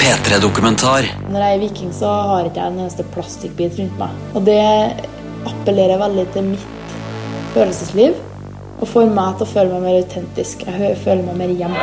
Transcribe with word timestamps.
P3-dokumentar. 0.00 1.06
Når 1.30 1.42
jeg 1.42 1.56
er 1.56 1.60
viking, 1.62 1.92
så 1.94 2.10
har 2.30 2.48
ikke 2.48 2.62
jeg 2.62 2.72
en 2.72 2.80
eneste 2.84 3.06
plastikkbit 3.14 3.78
rundt 3.80 3.98
meg. 4.00 4.16
Og 4.36 4.46
det 4.46 4.60
appellerer 5.46 6.00
veldig 6.00 6.26
til 6.34 6.50
mitt 6.52 6.96
følelsesliv. 7.54 8.16
Og 8.76 8.90
får 8.90 9.08
meg 9.16 9.38
til 9.38 9.46
å 9.46 9.52
føle 9.54 9.72
meg 9.72 9.86
mer 9.86 10.00
autentisk. 10.02 10.66
Jeg 10.68 10.98
føler 11.04 11.24
meg 11.26 11.40
mer 11.40 11.54
hjemme. 11.62 11.80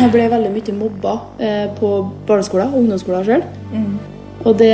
Jeg 0.00 0.08
ble 0.14 0.30
veldig 0.32 0.50
mye 0.54 0.72
mobba 0.74 1.10
eh, 1.44 1.66
på 1.76 1.88
barneskolen 2.26 2.72
og 2.72 2.78
ungdomsskolen 2.80 3.26
sjøl. 3.26 3.42
Og 4.48 4.54
det 4.56 4.72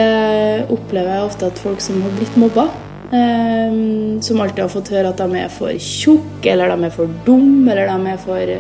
opplever 0.71 1.11
jeg 1.17 1.27
ofte 1.27 1.49
at 1.51 1.59
folk 1.59 1.83
som 1.83 1.99
har 2.05 2.13
blitt 2.15 2.37
mobba, 2.39 2.69
eh, 3.13 3.77
som 4.21 4.41
alltid 4.41 4.65
har 4.65 4.73
fått 4.73 4.93
høre 4.95 5.13
at 5.13 5.21
de 5.23 5.41
er 5.43 5.53
for 5.53 5.77
tjukke, 5.83 6.51
eller 6.53 6.75
de 6.75 6.89
er 6.89 6.95
for 6.95 7.13
dumme, 7.27 7.71
eller 7.73 7.91
de 7.93 8.13
er 8.15 8.21
for 8.23 8.57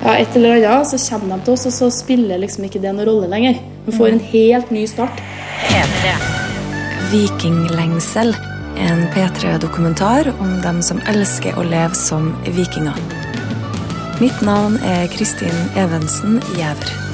ja, 0.00 0.14
et 0.16 0.36
eller 0.36 0.56
annet, 0.56 0.88
så 0.88 1.00
kommer 1.10 1.36
de 1.36 1.44
til 1.44 1.56
oss, 1.56 1.66
og 1.68 1.76
så 1.76 1.90
spiller 1.92 2.40
liksom 2.40 2.64
ikke 2.68 2.80
det 2.80 2.94
noen 2.94 3.08
rolle 3.08 3.28
lenger. 3.32 3.60
De 3.86 3.92
får 3.92 4.14
en 4.14 4.22
helt 4.32 4.70
ny 4.72 4.86
start. 4.88 5.20
P3. 5.68 6.14
Vikinglengsel. 7.10 8.32
En 8.80 9.04
P3-dokumentar 9.12 10.30
om 10.40 10.56
dem 10.64 10.80
som 10.80 11.02
elsker 11.10 11.58
å 11.58 11.66
leve 11.68 11.98
som 11.98 12.32
vikinger. 12.56 12.96
Mitt 14.22 14.40
navn 14.46 14.80
er 14.84 15.08
Kristin 15.12 15.54
Evensen 15.80 16.40
Gjæver. 16.56 17.09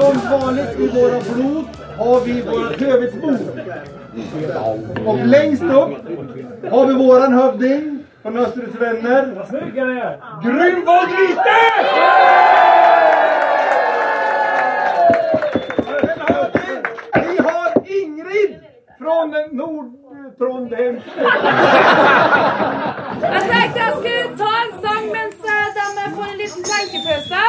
Som 0.00 0.16
vanligt 0.30 0.80
i 0.80 0.88
våra 0.88 1.20
blod 1.20 1.64
har 1.98 2.20
vi 2.20 2.42
våra 2.42 2.68
hövitsbord. 2.68 3.40
Och 5.06 5.26
längst 5.26 5.62
upp 5.62 5.98
har 6.70 6.86
vi 6.86 6.94
våran 6.94 7.32
hövding 7.34 7.98
från 8.22 8.38
Österrikes 8.38 8.80
vänner. 8.80 9.22
Grünwald 10.42 11.10
Vite! 11.10 11.60
Vi 17.14 17.42
har 17.42 18.02
Ingrid 18.02 18.60
från 18.98 19.56
Nord... 19.56 20.00
Trondheim. 20.40 20.94
Jeg 23.22 23.42
tenkte 23.52 23.78
jeg 23.78 23.92
skulle 23.98 24.26
ta 24.40 24.50
en 24.64 24.72
sang 24.84 25.04
mens 25.12 25.29
liten 26.40 26.62
tenkepause. 26.72 27.42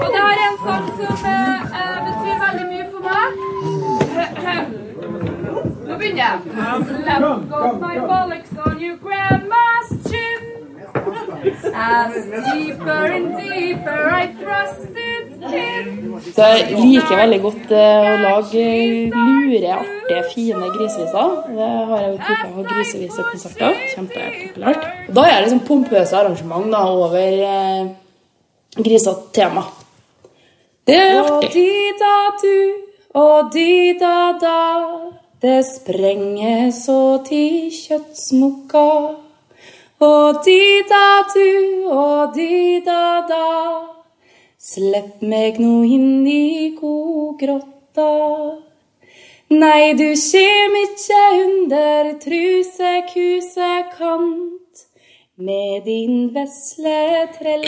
Og 0.00 0.06
det 0.12 0.20
her 0.26 0.36
er 0.44 0.48
en 0.52 0.58
sang 0.66 0.86
som 0.98 1.18
eh, 1.34 1.58
eh, 1.80 1.96
betyr 2.06 2.34
veldig 2.44 2.66
mye 2.72 2.86
for 2.92 3.00
meg. 3.08 3.28
Nå 5.86 5.92
begynner 6.00 6.22
jeg. 6.26 6.36
Slap 6.88 7.22
goes 7.52 7.74
my 7.86 7.96
bollocks 8.10 8.54
on 8.66 8.74
your 8.84 8.96
grandma's 9.06 9.88
chin. 10.08 10.42
As 11.74 12.14
deeper 12.48 13.04
and 13.16 13.26
deeper 13.40 14.00
I 14.22 14.24
thrust 14.40 14.96
it 14.96 15.28
in. 15.62 15.86
Så 16.36 16.42
jeg 16.42 16.78
liker 16.80 17.16
veldig 17.20 17.38
godt 17.44 17.74
eh, 17.76 18.08
å 18.10 18.16
lage 18.22 18.64
lure, 19.12 19.76
artige, 19.76 20.22
fine 20.32 20.70
griseviser. 20.74 21.36
Det 21.52 21.68
har 21.90 22.02
jeg 22.02 22.10
gjort 22.14 22.42
på 22.56 22.64
grisevisekonserter. 22.72 23.84
Kjempepopulært. 23.94 24.88
Da 25.12 25.28
er 25.28 25.36
det 25.36 25.46
liksom 25.46 25.62
pompøse 25.68 26.18
arrangement 26.18 26.72
da, 26.72 26.82
over 27.04 27.46
eh, 27.52 27.94
grisete 28.76 29.32
tema. 29.32 29.64
Det 30.86 30.96
er 30.96 31.20
Og 31.22 31.42
du, 32.42 32.72
og 33.14 33.52
di 33.52 33.96
da 33.98 34.38
da, 34.40 34.60
det 35.42 35.64
sprenges 35.66 36.88
og 36.88 37.24
ti 37.26 37.70
kjøttsmokka. 37.74 38.88
Og 40.00 40.44
di 40.44 40.60
da 40.88 41.24
du, 41.32 41.88
og 41.88 42.34
di 42.34 42.80
da 42.84 43.24
da, 43.28 43.48
slipp 44.60 45.22
meg 45.22 45.58
nå 45.62 45.82
inn 45.96 46.26
i 46.28 46.76
godgrotta. 46.76 48.12
Nei, 49.48 49.94
du 49.94 50.08
kjem 50.18 50.76
ikkje 50.82 51.24
under 51.46 52.12
trusekuset 52.22 53.92
trelle 53.96 54.55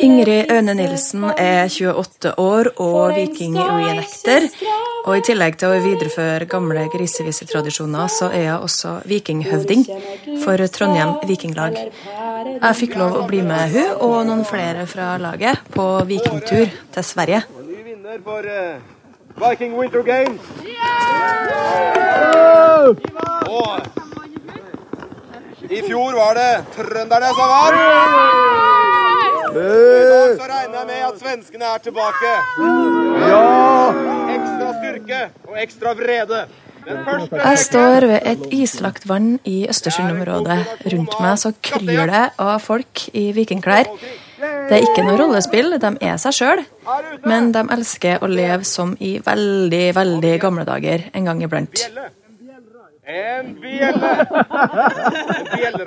Ingrid 0.01 0.51
Øne 0.51 0.75
Nilsen 0.75 1.25
er 1.37 1.69
28 1.69 2.39
år 2.39 2.65
og 2.81 3.13
viking-reenactor. 3.13 4.41
Og 5.05 5.19
i 5.19 5.21
tillegg 5.27 5.59
til 5.61 5.69
å 5.69 5.83
videreføre 5.85 6.49
gamle 6.49 6.87
grisevisetradisjoner, 6.95 8.09
så 8.09 8.31
er 8.33 8.55
hun 8.55 8.65
også 8.71 8.95
vikinghøvding 9.13 9.85
for 10.47 10.57
Trondheim 10.73 11.13
Vikinglag. 11.29 11.77
Jeg 12.57 12.81
fikk 12.81 12.97
lov 12.97 13.21
å 13.21 13.29
bli 13.29 13.45
med 13.45 13.77
hun 13.77 14.01
og 14.01 14.17
noen 14.31 14.49
flere 14.49 14.89
fra 14.89 15.19
laget 15.21 15.61
på 15.77 15.87
vikingtur 16.09 16.73
til 16.73 17.05
Sverige. 17.05 17.45
Ny 17.69 17.85
vinner 17.85 18.19
for 18.25 18.49
eh, 18.49 18.81
Viking 19.45 19.77
Winter 19.77 20.03
Games. 20.09 20.41
Og 23.53 23.98
i 25.71 25.83
fjor 25.85 26.15
var 26.17 26.39
det 26.39 26.53
trønderne 26.77 27.33
som 27.37 27.51
vant. 27.53 27.81
I 29.49 30.05
dag 30.09 30.33
så 30.39 30.47
regner 30.49 30.79
jeg 30.79 30.87
med 30.89 31.03
at 31.09 31.21
svenskene 31.23 31.69
er 31.75 31.83
tilbake. 31.85 32.33
Ekstra 34.37 34.73
styrke 34.79 35.21
og 35.49 35.61
ekstra 35.65 35.95
vrede. 35.99 36.41
Jeg 36.89 37.59
står 37.61 38.07
ved 38.09 38.21
et 38.31 38.45
islagt 38.57 39.05
vann 39.09 39.35
i 39.45 39.67
Østersund-området. 39.69 40.59
Rundt 40.95 41.19
meg 41.21 41.41
så 41.43 41.53
kryr 41.61 42.09
det 42.09 42.25
av 42.41 42.57
folk 42.65 43.09
i 43.13 43.29
vikingklær. 43.37 43.91
Det 44.39 44.77
er 44.77 44.87
ikke 44.87 45.05
noe 45.05 45.19
rollespill, 45.21 45.75
de 45.83 45.91
er 46.05 46.17
seg 46.23 46.37
sjøl. 46.37 46.63
Men 47.29 47.51
de 47.53 47.65
elsker 47.75 48.23
å 48.25 48.31
leve 48.31 48.65
som 48.69 48.95
i 49.05 49.19
veldig, 49.25 49.85
veldig 49.99 50.35
gamle 50.41 50.65
dager 50.69 51.11
en 51.13 51.29
gang 51.29 51.43
iblant. 51.45 51.85
En 53.09 53.55
bjelle. 53.57 54.11
En. 55.57 55.79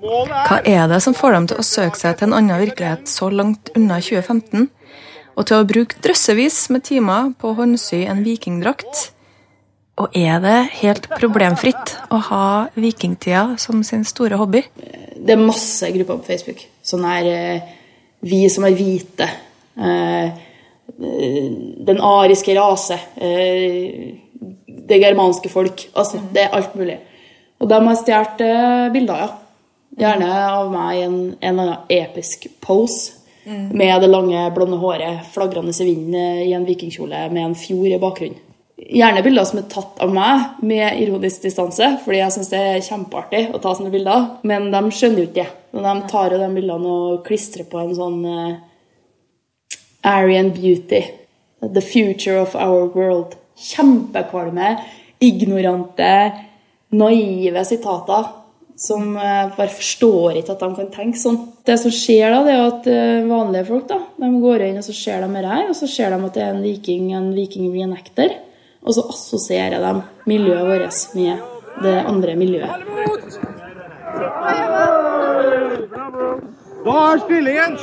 Hva 0.00 0.58
er 0.68 0.90
det 0.90 0.98
som 1.00 1.16
får 1.16 1.32
dem 1.36 1.46
til 1.48 1.60
å 1.62 1.64
søke 1.64 1.98
seg 1.98 2.18
til 2.18 2.28
en 2.28 2.36
annen 2.36 2.60
virkelighet 2.60 3.08
så 3.08 3.30
langt 3.32 3.72
unna 3.76 3.96
2015? 4.04 4.68
Og 5.38 5.48
til 5.48 5.56
å 5.56 5.64
bruke 5.68 5.96
drøssevis 6.04 6.58
med 6.74 6.84
timer 6.84 7.32
på 7.40 7.50
å 7.50 7.56
håndsy 7.62 8.02
en 8.12 8.20
vikingdrakt? 8.26 9.06
Og 10.00 10.16
er 10.16 10.36
det 10.44 10.58
helt 10.82 11.08
problemfritt 11.16 11.96
å 12.12 12.20
ha 12.28 12.44
vikingtida 12.76 13.56
som 13.60 13.80
sin 13.86 14.04
store 14.08 14.36
hobby? 14.40 14.62
Det 15.16 15.32
er 15.32 15.40
masse 15.40 15.88
grupper 15.96 16.20
på 16.20 16.28
Facebook. 16.28 16.62
Sånn 16.84 17.08
her 17.08 17.28
eh, 17.28 17.74
Vi 18.20 18.44
som 18.52 18.68
er 18.68 18.76
hvite. 18.76 19.28
eh, 19.80 20.49
den 21.00 22.00
ariske 22.04 22.54
rase. 22.58 22.98
eh, 23.16 24.18
det 24.90 24.98
germanske 24.98 25.48
folk. 25.48 25.86
Altså, 25.94 26.20
det 26.32 26.42
er 26.44 26.56
alt 26.56 26.74
mulig. 26.74 26.98
Og 27.60 27.68
de 27.70 27.78
har 27.86 27.96
stjålet 28.00 28.44
eh, 28.46 28.90
bilder, 28.94 29.24
ja. 29.26 29.30
Gjerne 30.00 30.28
av 30.32 30.68
meg 30.72 30.96
i 30.96 31.00
en, 31.04 31.16
en 31.34 31.58
eller 31.58 31.72
annen 31.74 31.90
episk 31.92 32.46
pose. 32.62 33.16
Med 33.50 34.02
det 34.02 34.10
lange, 34.10 34.44
blonde 34.54 34.76
håret 34.78 35.24
flagrende 35.32 35.72
i 35.72 35.86
vinden 35.88 36.14
eh, 36.14 36.42
i 36.48 36.54
en 36.54 36.66
vikingkjole 36.68 37.24
med 37.32 37.42
en 37.42 37.56
fjord 37.58 37.90
i 37.90 37.98
bakgrunnen. 38.00 38.46
Gjerne 38.80 39.20
bilder 39.24 39.44
som 39.44 39.58
er 39.60 39.66
tatt 39.68 39.98
av 40.00 40.12
meg 40.14 40.62
med 40.64 41.00
ironisk 41.02 41.42
distanse, 41.44 41.88
fordi 42.04 42.20
jeg 42.20 42.34
syns 42.36 42.48
det 42.52 42.60
er 42.60 42.84
kjempeartig 42.86 43.42
å 43.52 43.60
ta 43.60 43.74
sånne 43.76 43.92
bilder. 43.92 44.28
Men 44.48 44.70
de 44.72 44.80
skjønner 44.94 45.24
jo 45.24 45.28
ikke 45.28 45.42
det. 45.42 45.48
Når 45.74 45.84
De 45.86 46.08
tar 46.12 46.32
jo 46.32 46.40
de 46.40 46.48
bildene 46.54 46.94
og 46.94 47.20
klistrer 47.26 47.68
på 47.68 47.82
en 47.82 47.92
sånn 47.96 48.22
Aryan 50.02 50.50
beauty. 50.50 51.04
The 51.60 51.80
future 51.80 52.38
of 52.40 52.54
our 52.56 52.86
world. 52.86 53.36
Kjempekvalme, 53.60 54.78
ignorante, 55.20 56.32
naive 56.90 57.64
sitater 57.64 58.40
som 58.80 59.16
eh, 59.16 59.56
bare 59.56 59.68
forstår 59.68 60.38
ikke 60.40 60.54
at 60.54 60.62
de 60.62 60.68
kan 60.78 60.86
tenke 60.94 61.20
sånn. 61.20 61.36
Det 61.68 61.76
som 61.82 61.92
skjer 61.92 62.32
da, 62.32 62.38
det 62.46 62.54
er 62.54 62.62
at 62.64 62.86
eh, 62.88 63.26
vanlige 63.28 63.66
folk 63.68 63.88
da, 63.90 63.98
de 64.22 64.30
går 64.40 64.64
inn 64.70 64.80
og 64.80 64.86
så 64.86 64.94
ser 64.96 65.20
de 65.20 65.28
det 65.34 65.50
her, 65.50 65.66
og 65.68 65.76
så 65.76 65.88
ser 65.90 66.14
de 66.14 66.20
at 66.30 66.38
det 66.38 66.46
er 66.46 66.54
en 66.54 66.64
viking, 66.64 67.10
en 67.18 67.28
viking 67.36 67.68
blir 67.74 67.84
en 67.84 67.98
ekter. 67.98 68.38
og 68.80 68.94
så 68.96 69.02
assosierer 69.12 69.82
de 69.84 69.90
miljøet 70.24 70.64
vårt 70.64 71.14
med 71.14 71.82
det 71.84 71.98
andre 72.08 72.36
miljøet. 72.40 72.86
Da 76.86 76.94
er 77.12 77.20
stillingen 77.26 77.76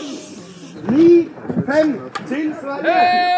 9-5 0.87 1.97
til 2.27 2.53
Sverige. 2.61 3.33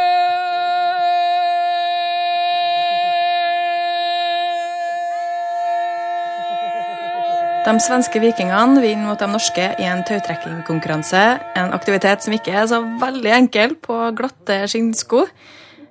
De 7.66 7.74
svenske 7.84 8.22
vikingene 8.24 8.81
vinner 8.81 9.10
mot 9.10 9.19
de 9.19 9.28
norske 9.30 9.66
i 9.78 9.86
en 9.86 10.06
tautrekkingkonkurranse. 10.07 11.24
En 11.60 11.74
aktivitet 11.75 12.24
som 12.25 12.34
ikke 12.34 12.54
er 12.56 12.69
så 12.72 12.80
veldig 13.01 13.34
enkel 13.36 13.75
på 13.81 13.98
glatte 14.18 14.62
skinnsko. 14.72 15.25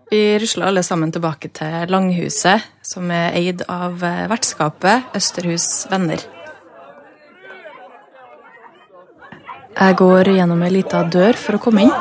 Vi 0.08 0.22
rusla 0.40 0.70
alle 0.70 0.82
sammen 0.86 1.12
tilbake 1.12 1.52
til 1.54 1.92
Langhuset, 1.92 2.64
som 2.82 3.10
er 3.12 3.36
eid 3.36 3.66
av 3.68 4.00
vertskapet 4.00 5.14
Østerhus 5.18 5.86
Venner. 5.92 6.37
Jeg 9.78 9.94
går 9.94 10.32
gjennom 10.34 10.62
ei 10.66 10.72
lita 10.74 11.04
dør 11.06 11.36
for 11.38 11.54
å 11.54 11.60
komme 11.62 11.84
inn. 11.86 11.92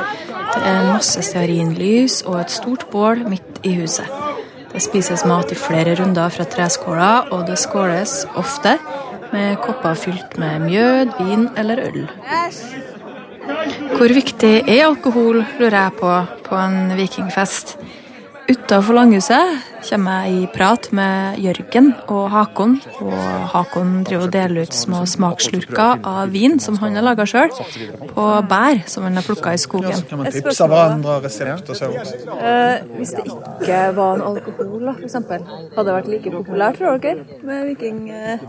Det 0.50 0.62
er 0.66 0.88
masse 0.90 1.22
stearinlys 1.22 2.24
og 2.26 2.40
et 2.40 2.54
stort 2.54 2.88
bål 2.90 3.22
midt 3.30 3.60
i 3.68 3.76
huset. 3.78 4.10
Det 4.72 4.82
spises 4.82 5.24
mat 5.30 5.52
i 5.54 5.58
flere 5.58 5.94
runder 6.00 6.34
fra 6.34 6.46
treskåler, 6.50 7.30
og 7.34 7.46
det 7.46 7.60
skåles 7.62 8.24
ofte 8.38 8.76
med 9.30 9.60
kopper 9.62 9.98
fylt 10.00 10.40
med 10.42 10.66
mjød, 10.66 11.14
vin 11.20 11.46
eller 11.58 11.84
øl. 11.86 12.02
Hvor 13.94 14.14
viktig 14.14 14.54
er 14.64 14.88
alkohol, 14.88 15.44
lurer 15.60 15.78
jeg 15.84 15.96
på, 16.02 16.14
på 16.50 16.58
en 16.58 16.96
vikingfest? 16.98 17.78
Utafor 18.48 18.96
langhuset 18.96 19.64
kommer 19.90 20.24
jeg 20.24 20.36
i 20.38 20.48
prat 20.52 20.88
med 20.96 21.40
Jørgen 21.44 21.90
og 22.08 22.30
Hakon. 22.32 22.78
Og 23.04 23.16
Hakon 23.52 23.90
driver 24.08 24.28
og 24.30 24.32
deler 24.36 24.68
ut 24.68 24.76
små 24.76 25.02
smaksslurker 25.10 26.00
av 26.08 26.32
vin 26.32 26.56
som 26.64 26.78
han 26.80 26.96
har 26.96 27.04
laga 27.10 27.26
sjøl, 27.28 27.52
på 28.14 28.28
bær 28.52 28.80
som 28.88 29.04
han 29.08 29.20
har 29.20 29.26
plukka 29.28 29.52
i 29.56 29.60
skogen. 29.60 30.00
Man 30.16 30.32
tipse 30.32 30.68
hverandre 30.72 31.18
resept 31.26 31.72
og 31.74 31.80
så 31.80 31.90
også? 31.92 32.22
Eh, 32.38 32.88
hvis 33.00 33.12
det 33.18 33.26
ikke 33.34 33.82
var 34.00 34.16
en 34.16 34.26
alkohol, 34.32 34.80
da, 34.88 34.94
for 34.96 35.08
eksempel, 35.10 35.44
hadde 35.76 35.88
det 35.90 35.98
vært 35.98 36.12
like 36.16 36.36
populært, 36.38 36.80
tror 36.80 37.04
dere, 37.04 37.28
med 37.44 37.68
viking... 37.74 38.00
Eh, 38.12 38.48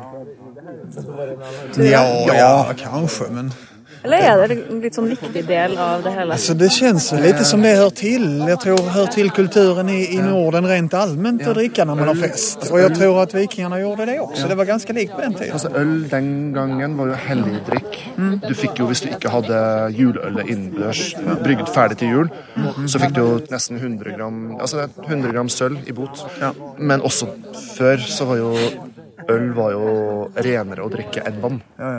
Ja, 1.78 2.02
ja, 2.34 2.52
kanskje, 2.76 3.28
men 3.32 3.50
eller 4.02 4.16
er 4.18 4.48
det 4.48 4.56
en 4.56 4.80
litt 4.82 4.94
sånn 4.94 5.08
viktig 5.10 5.42
del 5.46 5.76
av 5.78 6.02
det 6.02 6.10
hele? 6.14 6.32
alltså, 6.32 6.54
det 6.54 6.68
känns 6.72 7.12
lite 7.12 7.44
som 7.44 7.62
det 7.62 7.74
hör 7.76 7.90
till. 7.90 8.44
Jag 8.48 8.60
tror 8.60 8.78
hör 8.90 9.06
till 9.06 9.30
kulturen 9.30 9.88
i, 9.88 10.14
i 10.14 10.22
Norden 10.22 10.66
rent 10.66 10.94
allmänt 10.94 11.46
att 11.46 11.54
dricka 11.54 11.84
när 11.84 11.94
man 11.94 12.08
har 12.08 12.14
fest. 12.14 12.70
Och 12.70 12.80
jag 12.80 12.94
tror 12.94 13.22
att 13.22 13.34
vikingarna 13.34 13.80
gjorde 13.80 14.06
det 14.06 14.20
också. 14.20 14.48
Det 14.48 14.54
var 14.54 14.64
ganska 14.64 14.92
likt 14.92 15.14
på 15.14 15.20
den 15.20 15.34
tiden. 15.34 15.52
Altså, 15.52 15.68
Øl 15.74 16.08
den 16.08 16.52
gangen 16.52 16.96
var 16.96 17.06
jo 17.06 17.14
hellig 17.14 17.60
drikk. 17.66 17.98
Du 18.48 18.54
fikk 18.54 18.78
jo, 18.78 18.86
Hvis 18.88 19.02
du 19.04 19.08
ikke 19.12 19.28
hadde 19.32 19.58
juleølet 19.92 20.48
innendørs 20.48 21.02
brygget 21.42 21.68
ferdig 21.74 21.98
til 22.00 22.14
jul, 22.14 22.30
så 22.86 23.00
fikk 23.02 23.16
du 23.16 23.20
jo 23.20 23.32
nesten 23.50 23.76
100 23.76 24.14
gram, 24.16 24.38
altså 24.60 24.86
100 25.06 25.32
gram 25.32 25.50
sølv 25.52 25.88
i 25.88 25.92
bot. 25.92 26.24
Men 26.78 27.04
også 27.04 27.28
før 27.76 28.00
så 28.06 28.28
var 28.30 28.40
jo 28.40 28.54
øl 29.28 29.48
var 29.56 29.72
jo 29.74 29.88
renere 30.34 30.84
å 30.84 30.88
drikke 30.92 31.22
enn 31.28 31.40
vann. 31.42 31.58
Ja, 31.78 31.90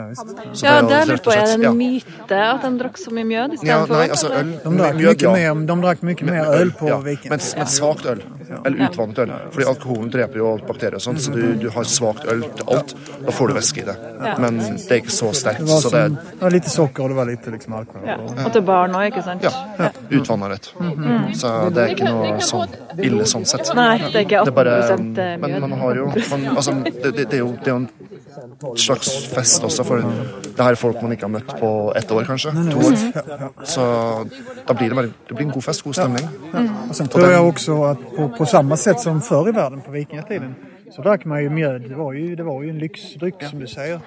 ja, 0.60 0.74
det 0.82 1.00
lurer 1.06 1.14
er 1.14 1.22
på, 1.24 1.34
er 1.34 1.46
det 1.46 1.68
en 1.68 1.78
myte 1.78 2.40
at 2.46 2.64
de 2.64 2.70
drakk 2.80 2.98
så 3.00 3.12
mye 3.14 3.28
mjød 3.28 3.54
istedenfor 3.56 4.02
ja, 4.02 4.08
altså 4.16 4.32
øl 4.40 4.50
De 4.64 4.72
drakk 4.80 4.98
mye, 4.98 5.14
ja. 5.14 5.32
mer, 5.36 5.62
de 5.70 5.76
drack 5.84 6.02
mycket 6.10 6.30
mer 6.30 6.50
öl 6.58 6.72
på 6.80 6.90
ja, 6.90 6.98
Viken. 7.04 7.34
men, 7.34 7.44
men 7.60 7.70
svakt 7.70 8.08
øl. 8.10 8.22
Eller 8.64 8.88
utvannet 8.88 9.22
øl. 9.24 9.32
Fordi 9.54 9.68
alkoholen 9.70 10.10
dreper 10.10 10.42
jo 10.42 10.50
alt 10.52 10.66
bakterier 10.66 10.98
og 10.98 11.04
sånt, 11.04 11.22
så 11.22 11.34
du, 11.34 11.42
du 11.60 11.68
har 11.74 11.86
svakt 11.88 12.26
øl 12.30 12.42
til 12.58 12.74
alt. 12.74 12.94
Da 13.26 13.34
får 13.36 13.52
du 13.52 13.56
væske 13.60 13.84
i 13.84 13.86
det. 13.86 13.96
Men 14.42 14.58
det 14.60 14.90
er 14.90 15.02
ikke 15.02 15.14
så 15.14 15.30
sterkt. 15.36 15.62
Det 15.62 15.70
var, 15.70 15.84
Så 15.84 15.92
det 15.94 16.02
som, 16.08 16.18
det 16.32 16.44
var 16.44 16.56
lite 16.56 16.74
sukker, 16.74 17.04
og 17.04 17.14
det 17.14 17.18
var 17.20 17.30
lite 17.30 17.54
liksom 17.54 17.76
alkohol. 17.78 18.08
Ja. 18.10 18.18
Og 18.46 18.52
til 18.56 18.64
barn 18.66 18.96
òg, 18.98 19.06
ikke 19.12 19.24
sant? 19.26 19.46
ja, 19.46 19.90
utvanna 20.10 20.50
rett. 20.50 20.72
Så 21.38 21.54
det 21.74 21.84
er 21.84 21.94
ikke 21.94 22.10
noe 22.10 22.34
sånn 22.44 22.74
ille 23.06 23.26
sånn 23.28 23.46
sett. 23.48 23.70
Nei, 23.76 23.92
det 24.02 24.10
er 24.10 24.26
ikke 24.26 24.44
Det 24.48 24.52
er 24.52 24.56
bare, 24.56 24.76
mjød. 24.98 25.20
men 25.44 25.56
man 25.68 25.76
har 25.80 26.00
jo 26.00 26.08
man, 26.10 26.46
altså, 26.56 26.74
det, 26.84 27.19
det, 27.20 27.30
det, 27.30 27.38
er 27.38 27.42
jo, 27.44 27.50
det 27.64 27.68
er 27.68 27.74
jo 27.74 27.76
en 27.76 28.78
slags 28.78 29.10
fest 29.28 29.64
også, 29.64 29.84
for 29.84 30.04
det 30.44 30.64
her 30.64 30.72
er 30.72 30.78
folk 30.80 31.02
man 31.02 31.12
ikke 31.12 31.26
har 31.26 31.32
møtt 31.34 31.52
på 31.60 31.70
ett 31.96 32.12
år, 32.16 32.24
kanskje. 32.28 32.52
To 32.70 32.84
år. 32.88 33.64
Så 33.68 33.84
da 34.68 34.76
blir 34.76 34.88
det 34.88 34.96
bare 34.96 35.10
det 35.28 35.36
blir 35.36 35.46
en 35.46 35.52
god 35.52 35.66
fest, 35.68 35.84
god 35.84 35.98
stemning. 35.98 36.30
Og 36.88 36.94
sen 36.96 37.10
tror 37.12 37.28
jeg 37.28 37.40
også 37.40 37.80
at 37.90 38.06
på, 38.16 38.30
på 38.38 38.48
samme 38.48 38.78
sett 38.80 39.02
som 39.04 39.20
før 39.24 39.52
i 39.52 39.56
verden, 39.56 39.82
på 39.84 39.92
vikingtiden, 39.94 40.54
så 40.90 41.04
drakk 41.04 41.26
man 41.30 41.44
jo 41.44 41.52
mjød. 41.54 41.84
Det 41.88 41.98
var 41.98 42.16
jo, 42.16 42.30
det 42.36 42.46
var 42.46 42.64
jo 42.64 42.72
en 42.72 42.80
lyxdryck 42.80 43.44
som 43.50 43.60
du 43.60 43.68
sier. 43.70 44.00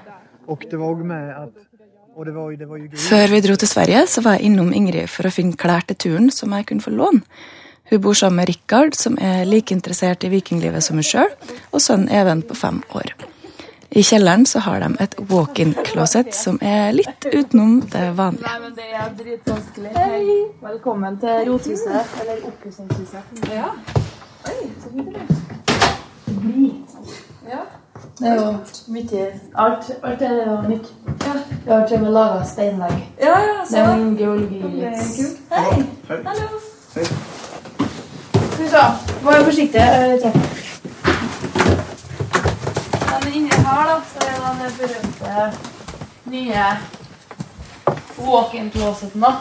Og 0.48 0.66
det 0.72 0.80
var 0.80 0.98
ju 0.98 1.04
med 1.14 1.30
at 1.30 1.70
Och 2.16 2.26
det 2.26 2.32
var 2.32 2.52
det 2.52 2.66
var 2.66 2.78
ju 2.78 2.90
Før 2.90 3.28
vi 3.28 3.42
dro 3.42 3.56
til 3.56 3.68
Sverige, 3.68 4.08
så 4.08 4.22
var 4.22 4.32
jeg 4.38 4.42
innom 4.42 4.74
Ingrid 4.74 5.10
for 5.10 5.26
å 5.26 5.32
finne 5.34 5.58
klær 5.58 5.82
til 5.88 5.98
turen 5.98 6.30
som 6.32 6.54
jeg 6.54 6.68
kunne 6.70 6.82
få 6.82 6.94
låne. 6.94 7.22
Hun 7.90 8.02
bor 8.02 8.14
sammen 8.14 8.36
med 8.36 8.48
Rikard, 8.48 8.96
som 8.96 9.18
er 9.22 9.44
like 9.46 9.74
interessert 9.76 10.24
i 10.24 10.30
vikinglivet 10.32 10.84
som 10.84 10.96
hun 10.96 11.04
sjøl, 11.04 11.32
og 11.72 11.82
sønnen 11.82 12.10
Even 12.10 12.42
på 12.42 12.56
fem 12.56 12.82
år. 12.96 13.12
I 13.92 14.02
kjelleren 14.02 14.46
så 14.50 14.60
har 14.66 14.80
de 14.80 14.88
et 15.04 15.16
walk-in-closet 15.30 16.32
som 16.34 16.56
er 16.62 16.96
litt 16.96 17.28
utenom 17.28 17.82
det 17.94 18.06
vanlige. 18.18 18.48
Nei, 18.48 18.56
men 18.64 18.74
det 18.78 18.88
er 18.98 19.12
dritvanskelig. 19.20 19.92
Hei. 19.98 20.38
Velkommen 20.64 21.20
til 21.22 21.44
Rothuset, 21.50 22.16
eller 22.24 22.48
Oppussingshuset. 22.50 23.44
Ja. 23.52 23.70
Oi, 24.50 24.72
så 24.82 24.94
fint 24.96 25.14
det 25.14 25.22
er. 25.22 26.40
Bli. 26.40 26.66
Ja. 27.52 27.62
Det 28.18 28.28
er 28.32 28.36
jo 28.40 28.50
mye 28.96 29.28
Alt, 29.56 29.92
alt 30.04 30.22
er 30.22 30.40
jo 30.40 30.58
nytt. 30.72 30.90
Ja. 31.28 31.36
Vi 31.66 31.72
har 31.72 31.88
til 31.88 31.98
og 32.00 32.04
med 32.08 32.12
laga 32.18 32.42
steinvegg. 32.48 33.06
Ja, 33.22 33.38
ja, 33.38 33.62
Det 33.70 33.80
er 33.80 33.94
en 33.94 34.18
geologi. 34.18 34.64
Hei. 35.54 35.84
Hallo. 36.10 36.48
Skal 38.54 38.66
vi 38.66 38.70
se. 38.70 38.82
Vær 39.24 39.44
forsiktig. 39.44 39.82
Den 39.82 40.32
er 43.10 43.32
inni 43.34 43.50
her, 43.50 43.84
da, 43.90 43.96
så 44.14 44.20
er 44.30 44.36
den 44.46 44.58
berømte 44.78 45.34
nye 46.26 46.66
walk-in-closeten, 48.18 49.22
da. 49.22 49.32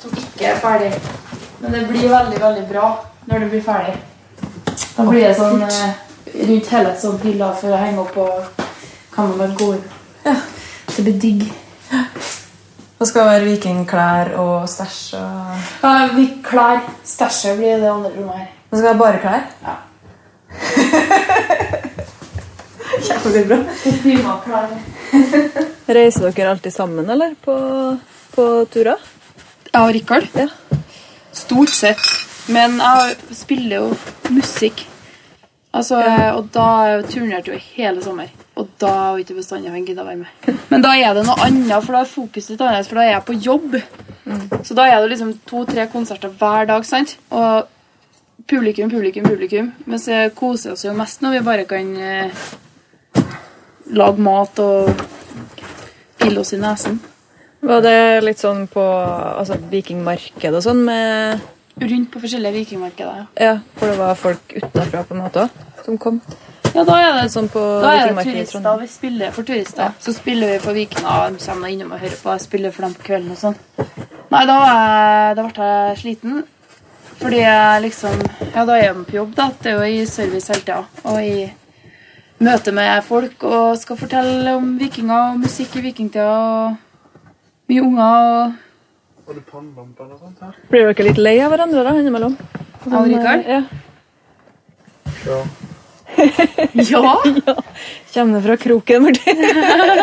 Som 0.00 0.10
ikke 0.16 0.44
er 0.54 0.56
ferdig. 0.62 0.92
Men 1.60 1.72
det 1.72 1.88
blir 1.88 2.08
veldig, 2.08 2.40
veldig 2.40 2.64
bra 2.70 2.86
når 3.26 3.38
det 3.38 3.50
blir 3.50 3.62
ferdig. 3.62 3.96
Da 4.96 5.04
blir 5.04 5.22
det 5.26 5.36
sånn 5.36 5.62
eh, 5.68 5.90
rundt 6.48 6.72
hele 6.72 6.88
et 6.94 7.02
sånt 7.02 7.22
hylle 7.28 7.52
for 7.60 7.74
å 7.74 7.82
henge 7.82 8.00
opp 8.06 8.16
og 8.24 8.32
kan 9.12 9.28
man 9.28 9.38
bare 9.42 9.58
gå 9.58 9.68
inn. 9.76 9.86
Ja, 10.24 10.36
det 10.96 11.04
blir 11.04 11.20
digg. 11.26 11.40
Det 12.98 13.06
skal 13.06 13.28
være 13.28 13.46
vikingklær 13.52 14.32
og 14.40 14.68
stæsj 14.70 15.02
og 15.20 15.37
Ja, 15.82 16.08
vi 16.14 16.24
klær. 16.44 16.80
Stæsjet 17.04 17.58
blir 17.58 17.76
det 17.82 17.90
andre 17.90 18.10
rommet 18.16 18.36
her. 18.36 18.48
Nå 18.70 18.78
skal 18.78 18.88
jeg 18.90 18.98
bare 18.98 19.18
klær? 19.22 19.42
Ja. 19.64 19.74
Og 24.28 24.40
klær. 24.44 24.68
Reiser 25.98 26.30
dere 26.30 26.50
alltid 26.50 26.72
sammen, 26.74 27.10
eller? 27.10 27.34
På, 27.44 27.54
på 28.34 28.44
turer? 28.72 29.00
Jeg 29.72 29.82
og 29.82 29.94
Rikard? 29.94 30.28
Ja. 30.36 30.48
Stort 31.32 31.72
sett. 31.72 32.04
Men 32.48 32.78
jeg 32.80 33.16
spiller 33.36 33.76
jo 33.76 33.88
musikk. 34.32 34.86
Altså, 35.78 36.02
Og 36.34 36.50
da 36.54 36.68
turnerte 37.08 37.54
jo 37.54 37.62
hele 37.76 38.02
sommer. 38.04 38.30
Og 38.58 38.68
da 38.82 38.92
var 39.12 39.22
ikke 39.22 39.36
bestandig 39.38 39.70
han 39.70 39.86
gidda 39.86 40.04
være 40.04 40.24
med. 40.24 40.60
Men 40.72 40.82
da 40.82 40.94
er 40.98 41.14
det 41.14 41.24
noe 41.28 41.38
annet, 41.46 41.76
for 41.84 41.94
da 41.94 42.02
er 42.02 42.10
fokuset 42.10 42.52
litt 42.54 42.62
annerledes, 42.64 42.90
for 42.90 42.98
da 42.98 43.04
er 43.06 43.12
jeg 43.12 43.26
på 43.28 43.36
jobb. 43.46 43.76
Så 44.66 44.74
da 44.76 44.88
er 44.90 45.00
det 45.00 45.12
liksom 45.12 45.34
to-tre 45.48 45.86
konserter 45.92 46.32
hver 46.40 46.66
dag, 46.68 46.86
sant? 46.86 47.14
Og 47.30 47.68
publikum, 48.48 48.90
publikum, 48.90 49.28
publikum. 49.28 49.70
Mens 49.86 50.08
så 50.08 50.24
koser 50.36 50.74
oss 50.74 50.84
jo 50.84 50.94
mest 50.96 51.22
når 51.22 51.38
vi 51.38 51.44
bare 51.46 51.68
kan 51.70 51.92
eh, 51.96 52.42
lage 53.94 54.24
mat 54.24 54.58
og 54.64 54.90
pille 56.18 56.42
oss 56.42 56.52
i 56.52 56.60
nesen. 56.60 56.98
Var 57.68 57.80
det 57.82 57.96
litt 58.22 58.42
sånn 58.42 58.66
på 58.70 58.82
altså, 58.82 59.56
vikingmarked 59.70 60.54
og 60.54 60.62
sånn 60.66 60.84
med 60.86 61.46
Rundt 61.78 62.08
på 62.10 62.18
forskjellige 62.18 62.56
vikingmarkeder. 62.56 63.18
ja. 63.20 63.26
Ja, 63.38 63.50
hvor 63.78 63.86
det 63.92 63.98
var 64.00 64.16
folk 64.18 64.54
utafra 64.56 65.04
på 65.06 65.14
en 65.14 65.20
måte 65.22 65.44
òg, 65.44 65.60
som 65.88 65.98
kom? 65.98 66.20
Ja, 66.74 66.84
da 66.84 66.98
er 67.00 67.14
det 67.16 67.30
Sånn 67.32 67.48
på 67.48 67.62
Da 67.82 67.94
er 67.96 68.12
det 68.12 68.24
turister. 68.26 68.66
Vi 68.82 68.88
spiller 68.92 69.32
for 69.32 69.48
turister. 69.48 69.94
Så 70.04 70.12
spiller 70.16 70.52
vi 70.52 70.58
for 70.62 70.76
og 70.76 71.38
De 71.38 71.44
kommer 71.46 71.72
innom 71.72 71.94
og 71.96 72.02
hører 72.02 72.18
på. 72.20 72.34
Jeg 72.36 72.44
spiller 72.44 72.74
for 72.74 72.86
dem 72.86 72.94
på 72.98 73.06
kvelden 73.08 73.32
og 73.32 73.40
sånn. 73.40 73.56
Nei, 74.28 74.44
da, 74.50 74.58
da 75.38 75.46
ble 75.48 75.70
jeg 75.70 75.98
sliten. 76.02 76.42
Fordi 77.18 77.40
jeg 77.40 77.82
liksom 77.86 78.20
Ja, 78.54 78.64
da 78.64 78.76
er 78.76 78.84
jeg 78.84 79.06
på 79.08 79.16
jobb, 79.16 79.32
da. 79.38 79.48
Det 79.62 79.72
er 79.72 79.80
jo 79.80 79.88
i 79.88 80.04
service 80.06 80.52
hele 80.52 80.60
tida. 80.66 80.82
Og 81.08 81.18
i 81.24 81.48
møte 82.44 82.72
med 82.76 83.02
folk 83.02 83.42
og 83.48 83.78
skal 83.80 83.98
fortelle 83.98 84.54
om 84.60 84.76
vikinger 84.78 85.32
og 85.32 85.40
musikk 85.42 85.78
i 85.80 85.86
vikingtida 85.88 86.28
og 86.28 86.76
mye 87.68 87.82
unger 87.82 88.28
og 88.30 88.52
sånt 89.28 90.38
her? 90.40 90.54
Blir 90.70 90.86
dere 90.92 91.08
litt 91.10 91.18
lei 91.20 91.34
av 91.44 91.50
hverandre 91.52 91.82
da, 91.84 91.96
innimellom? 91.98 92.38
Ja, 92.88 93.02
Rikard? 93.04 93.48
Ja. 93.48 93.62
Ja! 95.26 95.40
Kommer 98.14 98.38
det 98.38 98.46
fra 98.46 98.56
kroken 98.56 99.04
borti? 99.06 99.34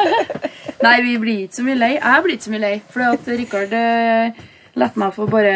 Nei, 0.85 0.97
vi 1.01 1.17
blir 1.19 1.39
ikke 1.45 1.57
så 1.57 1.63
mye 1.65 1.77
lei. 1.79 1.93
Jeg 1.97 2.24
blir 2.25 2.35
ikke 2.35 2.47
så 2.47 2.53
mye 2.53 2.63
lei. 2.63 2.75
Fordi 2.93 3.05
at 3.12 3.24
Rikard 3.41 3.71
eh, 3.79 4.25
lar 4.79 4.91
meg 5.01 5.09
få 5.15 5.24
bare 5.31 5.55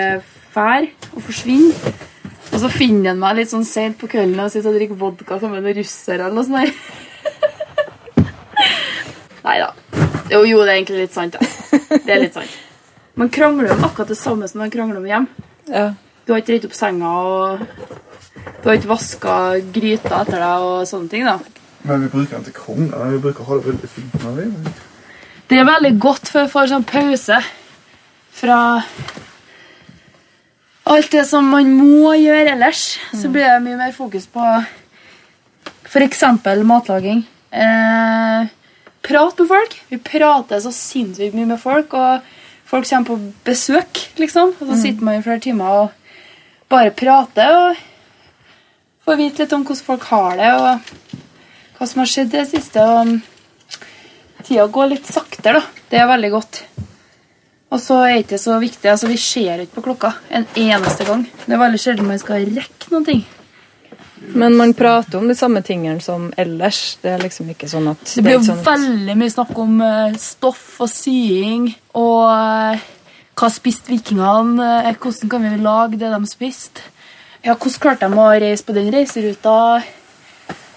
fære 0.54 0.88
og 1.14 1.22
forsvinne. 1.28 1.74
Og 2.50 2.58
så 2.64 2.70
finner 2.74 3.08
han 3.12 3.22
meg 3.22 3.38
litt 3.38 3.52
sånn 3.52 3.68
sent 3.68 3.96
på 4.00 4.10
kvelden 4.10 4.42
og 4.42 4.52
sitter 4.52 4.70
og 4.72 4.78
drikker 4.80 4.98
vodka 5.00 5.34
sammen 5.42 5.64
med 5.64 5.78
russere 5.78 6.22
eller 6.26 6.38
noe 6.40 6.48
sånt. 6.48 6.70
Nei 9.46 9.58
da. 9.62 9.70
Jo, 10.30 10.40
jo, 10.46 10.58
det 10.64 10.72
er 10.72 10.78
egentlig 10.80 11.02
litt 11.06 11.16
sant. 11.16 11.34
Da. 11.38 11.42
Det 11.94 12.10
er 12.10 12.24
litt 12.26 12.38
sant. 12.38 12.52
Man 13.20 13.30
krangler 13.34 13.72
om 13.76 13.86
akkurat 13.86 14.12
det 14.12 14.18
samme 14.18 14.46
som 14.50 14.58
man 14.64 14.74
krangler 14.74 14.98
om 15.02 15.10
hjem. 15.10 15.26
Ja. 15.70 15.86
Du 16.26 16.30
har 16.34 16.40
ikke 16.42 16.54
rett 16.56 16.68
opp 16.70 16.78
senga, 16.78 17.08
og 17.10 17.20
du 18.60 18.68
har 18.70 18.76
ikke 18.76 18.92
vaska 18.92 19.36
gryta 19.74 20.22
etter 20.24 20.42
deg 20.42 20.68
og 20.68 20.88
sånne 20.90 21.12
ting. 21.12 21.26
da. 21.28 21.40
Men 21.88 22.04
vi 22.04 22.12
bruker 22.12 22.36
den 22.36 22.48
til 22.50 22.56
krongle. 22.58 23.12
Vi 23.14 23.22
bruker 23.24 23.46
å 23.46 23.50
ha 23.50 23.60
det 23.60 23.70
veldig 23.70 23.90
fint 23.90 24.18
med 24.24 24.40
vi 24.40 24.74
Det 25.50 25.58
er 25.60 25.70
veldig 25.70 25.94
godt 26.00 26.30
for 26.30 26.46
å 26.46 26.52
få 26.52 26.66
en 26.66 26.74
sånn 26.76 26.90
pause 26.90 27.40
fra 28.40 28.60
alt 30.90 31.12
det 31.14 31.26
som 31.30 31.48
man 31.50 31.72
må 31.78 32.14
gjøre 32.18 32.56
ellers. 32.56 33.00
Så 33.14 33.32
blir 33.32 33.48
det 33.48 33.64
mye 33.64 33.80
mer 33.80 33.96
fokus 33.96 34.28
på 34.30 34.46
f.eks. 35.90 36.24
matlaging. 36.66 37.24
Eh, 37.50 38.50
prat 39.02 39.40
med 39.40 39.50
folk. 39.50 39.78
Vi 39.90 40.02
prater 40.04 40.62
så 40.62 40.74
sinnssykt 40.76 41.38
mye 41.38 41.50
med 41.50 41.62
folk, 41.62 41.94
og 41.94 42.26
folk 42.70 42.90
kommer 42.90 43.10
på 43.10 43.20
besøk, 43.48 44.04
liksom. 44.22 44.54
Og 44.60 44.68
så 44.68 44.82
sitter 44.84 45.06
man 45.06 45.20
i 45.20 45.24
flere 45.26 45.42
timer 45.44 45.80
og 45.80 45.90
bare 46.70 46.94
prater 46.94 47.56
og 47.58 47.86
får 49.10 49.18
vite 49.18 49.42
litt 49.42 49.54
om 49.58 49.66
hvordan 49.66 49.86
folk 49.88 50.04
har 50.12 50.38
det, 50.38 50.50
og 50.54 51.78
hva 51.80 51.88
som 51.90 52.04
har 52.04 52.10
skjedd 52.12 52.34
i 52.36 52.38
det 52.38 52.48
siste. 52.52 52.84
og 52.84 54.44
Tida 54.46 54.68
går 54.70 54.92
litt 54.92 55.10
saktere, 55.10 55.60
da. 55.60 55.86
Det 55.90 55.98
er 55.98 56.10
veldig 56.12 56.30
godt. 56.36 56.60
Og 57.70 57.82
så 57.82 57.98
er 58.04 58.14
det 58.14 58.22
ikke 58.28 58.42
så 58.42 58.58
viktig. 58.62 58.90
altså 58.92 59.10
Vi 59.10 59.18
ser 59.22 59.64
ikke 59.64 59.80
på 59.80 59.88
klokka 59.90 60.14
en 60.30 60.46
eneste 60.58 61.06
gang. 61.08 61.26
Det 61.46 61.56
er 61.56 61.62
veldig 61.62 61.82
sjelden 61.82 62.10
man 62.10 62.22
skal 62.22 62.46
rekke 62.54 62.94
noen 62.94 63.08
ting. 63.08 63.26
Men 64.36 64.58
man 64.58 64.76
prater 64.78 65.18
om 65.18 65.28
de 65.30 65.38
samme 65.38 65.62
tingene 65.66 66.02
som 66.06 66.30
ellers. 66.38 67.00
Det 67.02 67.14
er 67.16 67.24
liksom 67.24 67.50
ikke 67.50 67.70
sånn 67.72 67.90
at 67.94 68.04
Det 68.14 68.26
blir 68.26 68.38
jo 68.38 68.46
sånn 68.46 68.62
veldig 68.66 69.18
mye 69.18 69.34
snakk 69.34 69.58
om 69.64 69.82
eh, 69.86 70.18
stoff 70.22 70.64
og 70.84 70.92
sying 70.92 71.70
og 71.98 72.30
eh, 72.30 72.88
hva 73.40 73.50
spiste 73.54 73.94
vikingene, 73.94 74.70
eh, 74.84 74.98
hvordan 75.00 75.34
kan 75.34 75.46
vi 75.48 75.62
lage 75.64 76.02
det 76.02 76.14
de 76.14 76.30
spiste. 76.30 76.86
Ja, 77.40 77.54
hvordan 77.56 77.80
klarte 77.80 78.08
de 78.10 78.20
å 78.20 78.28
reise 78.44 78.66
på 78.68 78.74
den 78.76 78.90
reiseruta? 78.92 79.82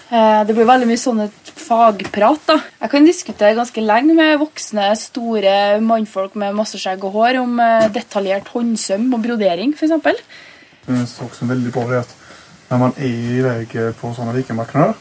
Eh, 0.09 0.43
Det 0.47 0.55
blir 0.55 0.65
veldig 0.65 0.87
mye 0.87 0.97
sånne 1.01 1.29
fagprat. 1.43 2.39
da. 2.47 2.57
Jeg 2.81 2.89
kan 2.89 3.05
diskutere 3.05 3.55
ganske 3.55 3.81
lenge 3.81 4.15
med 4.15 4.39
voksne, 4.39 4.95
store 4.95 5.81
mannfolk 5.81 6.35
med 6.35 6.55
masse 6.55 6.77
skjegg 6.79 7.03
og 7.03 7.11
hår 7.11 7.41
om 7.41 7.59
eh, 7.59 7.89
detaljert 7.89 8.47
håndsøm 8.47 9.13
og 9.13 9.21
brodering, 9.21 9.73
f.eks. 9.73 9.91
Det 10.85 10.95
er 10.95 11.03
også 11.03 11.47
veldig 11.47 11.71
bra 11.71 11.83
det 11.89 11.99
at 11.99 12.15
når 12.69 12.77
man 12.79 12.93
er 12.97 13.07
i 13.07 13.41
vei 13.43 13.91
på 13.99 14.13
sånne 14.15 14.33
vikingmarkeder, 14.33 14.95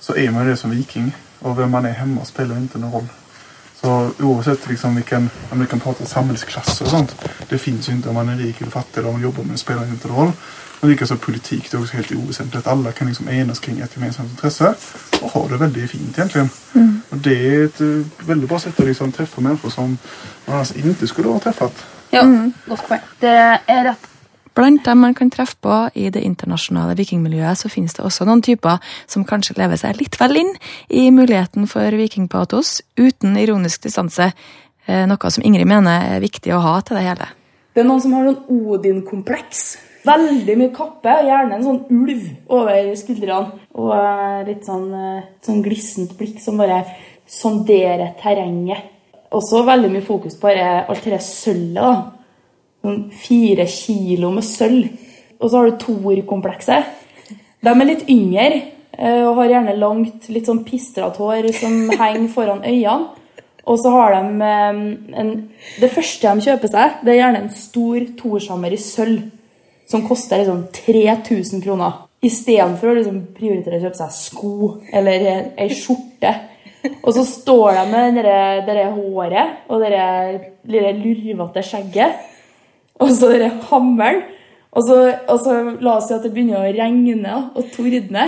så 0.00 0.14
er 0.14 0.30
man 0.30 0.46
det 0.46 0.58
som 0.58 0.70
viking. 0.70 1.12
Og 1.40 1.54
hvem 1.54 1.70
man 1.70 1.86
er 1.86 1.94
hjemme, 1.94 2.24
spiller 2.26 2.58
ikke 2.60 2.78
noen 2.78 2.92
rolle. 2.92 3.08
Så 3.80 4.12
uansett 4.20 4.66
liksom, 4.66 4.94
hvilken, 4.98 5.30
om 5.52 5.60
vi 5.60 5.66
kan 5.66 5.80
prate 5.80 6.06
samfunnsklasse 6.06 6.84
og 6.84 6.90
sånt, 6.90 7.14
det 7.50 7.60
fins 7.60 7.88
jo 7.88 7.94
ikke 7.96 8.10
om 8.10 8.14
man 8.18 8.28
er 8.28 8.40
rik 8.40 8.60
eller 8.60 8.74
fattig 8.74 8.98
eller 8.98 9.08
om 9.12 9.14
man 9.20 9.22
jobber, 9.22 9.44
med 9.46 9.54
det 9.54 9.60
spelar 9.62 9.86
inte 9.86 10.08
roll. 10.08 10.32
Men 10.80 10.90
likaså 10.90 11.16
politik, 11.16 11.70
det 11.70 11.76
är 11.76 11.80
också 11.80 11.96
helt 11.96 12.12
oväsentligt. 12.12 12.66
Alla 12.66 12.92
kan 12.92 13.08
liksom 13.08 13.28
enas 13.28 13.58
kring 13.58 13.80
ett 13.80 13.96
gemensamt 13.96 14.30
intresse 14.30 14.74
och 15.22 15.30
ha 15.30 15.48
det 15.48 15.56
väldigt 15.56 15.90
fint 15.90 16.18
egentligen. 16.18 16.50
Och 17.10 17.16
det 17.16 17.54
är 17.54 17.64
ett 17.64 17.80
eh, 17.80 18.26
väldigt 18.26 18.48
bra 18.48 18.58
sätt 18.58 18.80
att 18.80 18.86
liksom 18.86 19.12
träffa 19.12 19.40
människor 19.40 19.70
som 19.70 19.98
man 20.44 20.56
annars 20.56 20.76
inte 20.76 21.06
skulle 21.06 21.28
ha 21.28 21.38
träffat. 21.38 21.86
Ja, 22.10 22.22
godt 22.66 22.88
poeng. 22.88 23.00
Det 23.20 23.60
er 23.66 23.84
rett. 23.84 24.06
Blant 24.54 24.84
dem 24.84 24.98
man 24.98 25.14
kan 25.14 25.30
treffe 25.30 25.56
på 25.60 25.90
i 25.94 26.10
det 26.10 26.20
internasjonale 26.20 26.96
vikingmiljøet, 26.98 27.58
så 27.58 27.68
finnes 27.70 27.94
det 27.94 28.02
også 28.02 28.24
noen 28.26 28.40
typer 28.42 28.80
som 29.06 29.22
kanskje 29.24 29.54
lever 29.58 29.78
seg 29.78 30.00
litt 30.00 30.16
vel 30.18 30.40
inn 30.40 30.50
i 30.90 31.10
muligheten 31.14 31.68
for 31.70 31.94
vikingpatos, 31.94 32.80
uten 32.98 33.36
ironisk 33.38 33.86
distanse, 33.86 34.32
eh, 34.86 35.04
noe 35.06 35.30
som 35.30 35.46
Ingrid 35.46 35.68
mener 35.70 36.08
er 36.16 36.24
viktig 36.24 36.54
å 36.56 36.62
ha 36.64 36.80
til 36.80 36.98
det 36.98 37.04
hele. 37.06 37.28
Det 37.74 37.84
er 37.84 37.86
noen 37.86 38.02
som 38.02 38.16
har 38.16 38.26
sånn 38.26 38.42
Odin-kompleks. 38.50 39.76
Veldig 40.08 40.54
mye 40.58 40.74
kappe, 40.74 41.14
og 41.20 41.28
gjerne 41.28 41.56
en 41.58 41.64
sånn 41.66 41.80
ulv 41.92 42.28
over 42.54 42.92
skuldrene. 42.98 43.64
Og 43.78 43.90
eh, 43.96 44.38
litt 44.48 44.68
sånn, 44.68 44.86
eh, 44.94 45.26
sånn 45.44 45.64
glissent 45.64 46.14
blikk 46.18 46.38
som 46.42 46.60
bare 46.60 46.82
sonderer 47.28 48.14
terrenget. 48.22 48.94
Også 49.34 49.60
veldig 49.66 49.90
mye 49.92 50.06
fokus 50.06 50.38
på 50.40 50.54
alt 50.54 51.04
det 51.04 51.20
sølvet. 51.24 51.74
da. 51.82 51.92
Sånn 52.82 53.04
fire 53.12 53.66
kilo 53.68 54.32
med 54.32 54.46
sølv. 54.46 54.88
Og 55.38 55.50
så 55.50 55.58
har 55.58 55.68
du 55.68 55.78
Thor-komplekset. 55.82 56.96
De 57.62 57.70
er 57.70 57.86
litt 57.86 58.08
yngre 58.10 58.46
eh, 58.98 59.24
og 59.26 59.36
har 59.42 59.52
gjerne 59.52 59.78
langt, 59.78 60.28
litt 60.32 60.48
sånn 60.48 60.64
pistrete 60.66 61.20
hår 61.20 61.50
som 61.58 61.88
henger 62.00 62.28
foran 62.32 62.64
øynene. 62.64 63.14
Og 63.68 63.76
så 63.82 63.90
har 63.92 64.14
de 64.14 64.46
en, 65.12 65.32
Det 65.80 65.90
første 65.92 66.30
de 66.32 66.46
kjøper 66.46 66.70
seg, 66.72 67.02
det 67.04 67.12
er 67.12 67.18
gjerne 67.18 67.42
en 67.44 67.50
stor 67.52 68.06
Torshammer 68.16 68.72
i 68.72 68.80
sølv. 68.80 69.26
Som 69.88 70.04
koster 70.08 70.42
liksom 70.42 70.66
3000 70.74 71.62
kroner. 71.64 72.04
Istedenfor 72.24 72.90
å 72.90 72.96
liksom 72.98 73.20
prioritere 73.36 73.78
å 73.78 73.84
kjøpe 73.86 74.00
seg 74.00 74.14
sko 74.16 74.54
eller 74.92 75.28
ei 75.56 75.68
skjorte. 75.72 76.32
Og 77.02 77.12
så 77.14 77.24
står 77.26 77.78
de 77.78 77.84
med 77.90 78.18
det 78.68 78.88
håret 78.94 79.70
og 79.70 79.82
det 79.82 80.02
lille 80.68 80.92
lurvete 80.98 81.64
skjegget. 81.66 82.26
Og 83.02 83.14
så 83.14 83.30
den 83.32 83.62
hammeren. 83.70 84.24
Og 84.76 84.84
så, 84.84 84.96
og 85.30 85.38
så 85.40 85.54
la 85.80 85.94
oss 85.96 86.10
si 86.10 86.14
at 86.14 86.26
det 86.26 86.32
begynner 86.34 86.60
å 86.60 86.72
regne 86.74 87.38
og 87.56 87.70
tordne. 87.72 88.26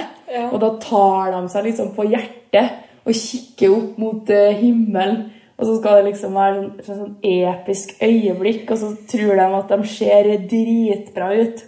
Og 0.49 0.57
da 0.63 0.71
tar 0.83 1.35
de 1.35 1.43
seg 1.53 1.67
liksom 1.69 1.93
på 1.97 2.07
hjertet 2.09 2.87
og 3.05 3.17
kikker 3.17 3.75
opp 3.75 4.01
mot 4.01 4.33
eh, 4.33 4.57
himmelen. 4.61 5.29
Og 5.61 5.67
så 5.67 5.77
skal 5.77 5.99
det 5.99 6.07
liksom 6.09 6.37
være 6.41 6.61
et 6.79 6.87
sånn, 6.87 7.01
sånn 7.01 7.17
episk 7.27 7.93
øyeblikk, 8.01 8.65
og 8.73 8.81
så 8.81 8.95
tror 9.11 9.35
de 9.37 9.49
at 9.59 9.73
de 9.75 9.89
ser 9.93 10.29
dritbra 10.49 11.35
ut 11.37 11.65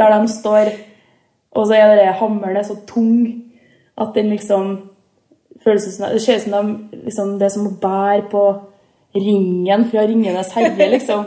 der 0.00 0.14
de 0.14 0.32
står. 0.34 0.72
Og 1.56 1.66
så 1.66 1.78
er 1.78 1.94
det 1.96 2.18
hammeren 2.20 2.60
er 2.60 2.66
så 2.68 2.76
tung 2.88 3.14
at 4.00 4.12
den 4.14 4.28
liksom 4.34 4.74
føles 5.64 5.88
som 5.96 6.08
Det 6.12 6.22
ser 6.22 6.36
ut 6.36 6.42
som 6.42 6.52
de, 6.52 6.98
liksom, 7.06 7.38
det 7.38 7.48
er 7.48 7.54
som 7.56 7.68
å 7.68 7.78
bære 7.80 8.28
på 8.32 8.44
ringen 9.14 9.84
fra 9.90 10.04
'Ringenes 10.06 10.52
herre', 10.54 10.90
liksom. 10.90 11.24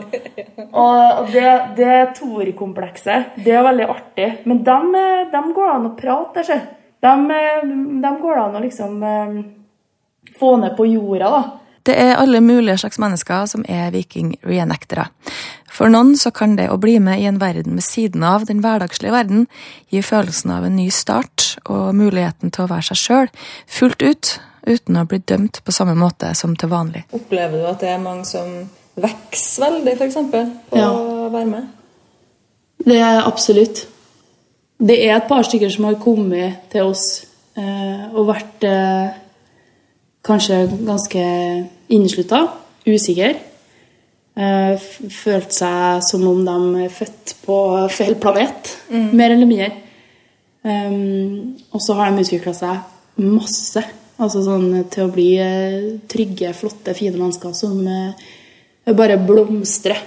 Og 0.72 1.18
og 1.18 1.26
det, 1.32 1.50
det 1.76 2.14
Thor-komplekset, 2.16 3.36
det 3.44 3.52
er 3.52 3.62
veldig 3.62 3.88
artig. 3.88 4.30
Men 4.44 4.64
dem, 4.64 4.94
eh, 4.94 5.26
dem 5.32 5.52
går 5.52 5.66
det 5.66 5.74
an 5.74 5.90
å 5.90 5.96
prate, 5.96 6.40
ikke? 6.40 6.60
Dem, 7.02 7.30
eh, 7.30 7.60
dem 8.02 8.16
går 8.22 8.34
det 8.34 8.44
an 8.44 8.56
å 8.56 8.64
liksom 8.64 9.02
eh, 9.02 9.44
få 10.38 10.56
ned 10.56 10.76
på 10.76 10.86
jorda, 10.86 11.30
da. 11.30 11.42
Det 11.84 11.94
er 12.00 12.16
alle 12.16 12.40
mulige 12.40 12.78
slags 12.80 12.98
mennesker 13.02 13.44
som 13.50 13.64
er 13.68 13.90
viking-reenactere. 13.92 15.04
For 15.74 15.90
noen 15.92 16.14
så 16.16 16.30
kan 16.32 16.54
det 16.56 16.68
å 16.70 16.78
bli 16.80 16.96
med 17.02 17.20
i 17.20 17.26
en 17.28 17.40
verden 17.42 17.74
ved 17.76 17.84
siden 17.84 18.22
av 18.24 18.46
den 18.48 18.62
hverdagslige 18.64 19.12
verden 19.12 19.46
gi 19.92 20.00
følelsen 20.06 20.52
av 20.54 20.64
en 20.68 20.76
ny 20.78 20.86
start 20.94 21.56
og 21.66 21.90
muligheten 21.98 22.52
til 22.54 22.64
å 22.64 22.70
være 22.70 22.86
seg 22.92 23.00
sjøl 23.00 23.30
fullt 23.66 24.04
ut, 24.06 24.30
uten 24.64 24.96
å 24.96 25.04
bli 25.10 25.18
dømt 25.28 25.60
på 25.66 25.74
samme 25.74 25.96
måte 25.98 26.30
som 26.38 26.54
til 26.56 26.70
vanlig. 26.72 27.04
Opplever 27.12 27.60
du 27.60 27.66
at 27.68 27.82
det 27.84 27.90
er 27.92 28.00
mange 28.00 28.24
som 28.28 28.54
vokser 28.96 29.66
veldig, 29.66 29.96
f.eks., 29.98 30.20
på 30.70 30.78
Ja. 30.78 30.88
å 30.88 31.28
være 31.34 31.50
med? 31.50 31.66
Det 32.84 32.96
er 33.00 33.20
absolutt. 33.26 33.84
Det 34.78 34.96
er 35.04 35.16
et 35.16 35.28
par 35.28 35.42
stykker 35.44 35.70
som 35.72 35.84
har 35.88 35.98
kommet 36.00 36.70
til 36.72 36.88
oss 36.90 37.04
eh, 37.56 38.08
og 38.14 38.26
vært 38.30 38.64
eh, 38.68 39.20
kanskje 40.24 40.62
ganske 40.86 41.24
inneslutta, 41.92 42.46
usikker. 42.88 43.36
Følte 44.34 45.10
følt 45.14 45.52
seg 45.54 46.00
som 46.02 46.24
om 46.26 46.40
de 46.42 46.84
er 46.84 46.90
født 46.90 47.36
på 47.44 47.56
feil 47.94 48.16
planet, 48.18 48.72
mer 48.90 49.30
eller 49.30 49.46
mindre. 49.46 49.68
Um, 50.64 51.52
og 51.76 51.82
så 51.84 51.94
har 51.98 52.10
de 52.10 52.24
utvikla 52.24 52.54
seg 52.56 53.20
masse 53.20 53.84
altså 54.22 54.44
sånn 54.44 54.84
til 54.92 55.06
å 55.06 55.12
bli 55.12 55.30
eh, 55.42 55.94
trygge, 56.10 56.52
flotte, 56.56 56.94
fine 56.96 57.18
mennesker 57.18 57.52
som 57.56 57.86
eh, 57.88 58.12
bare 58.94 59.18
blomstrer. 59.22 59.98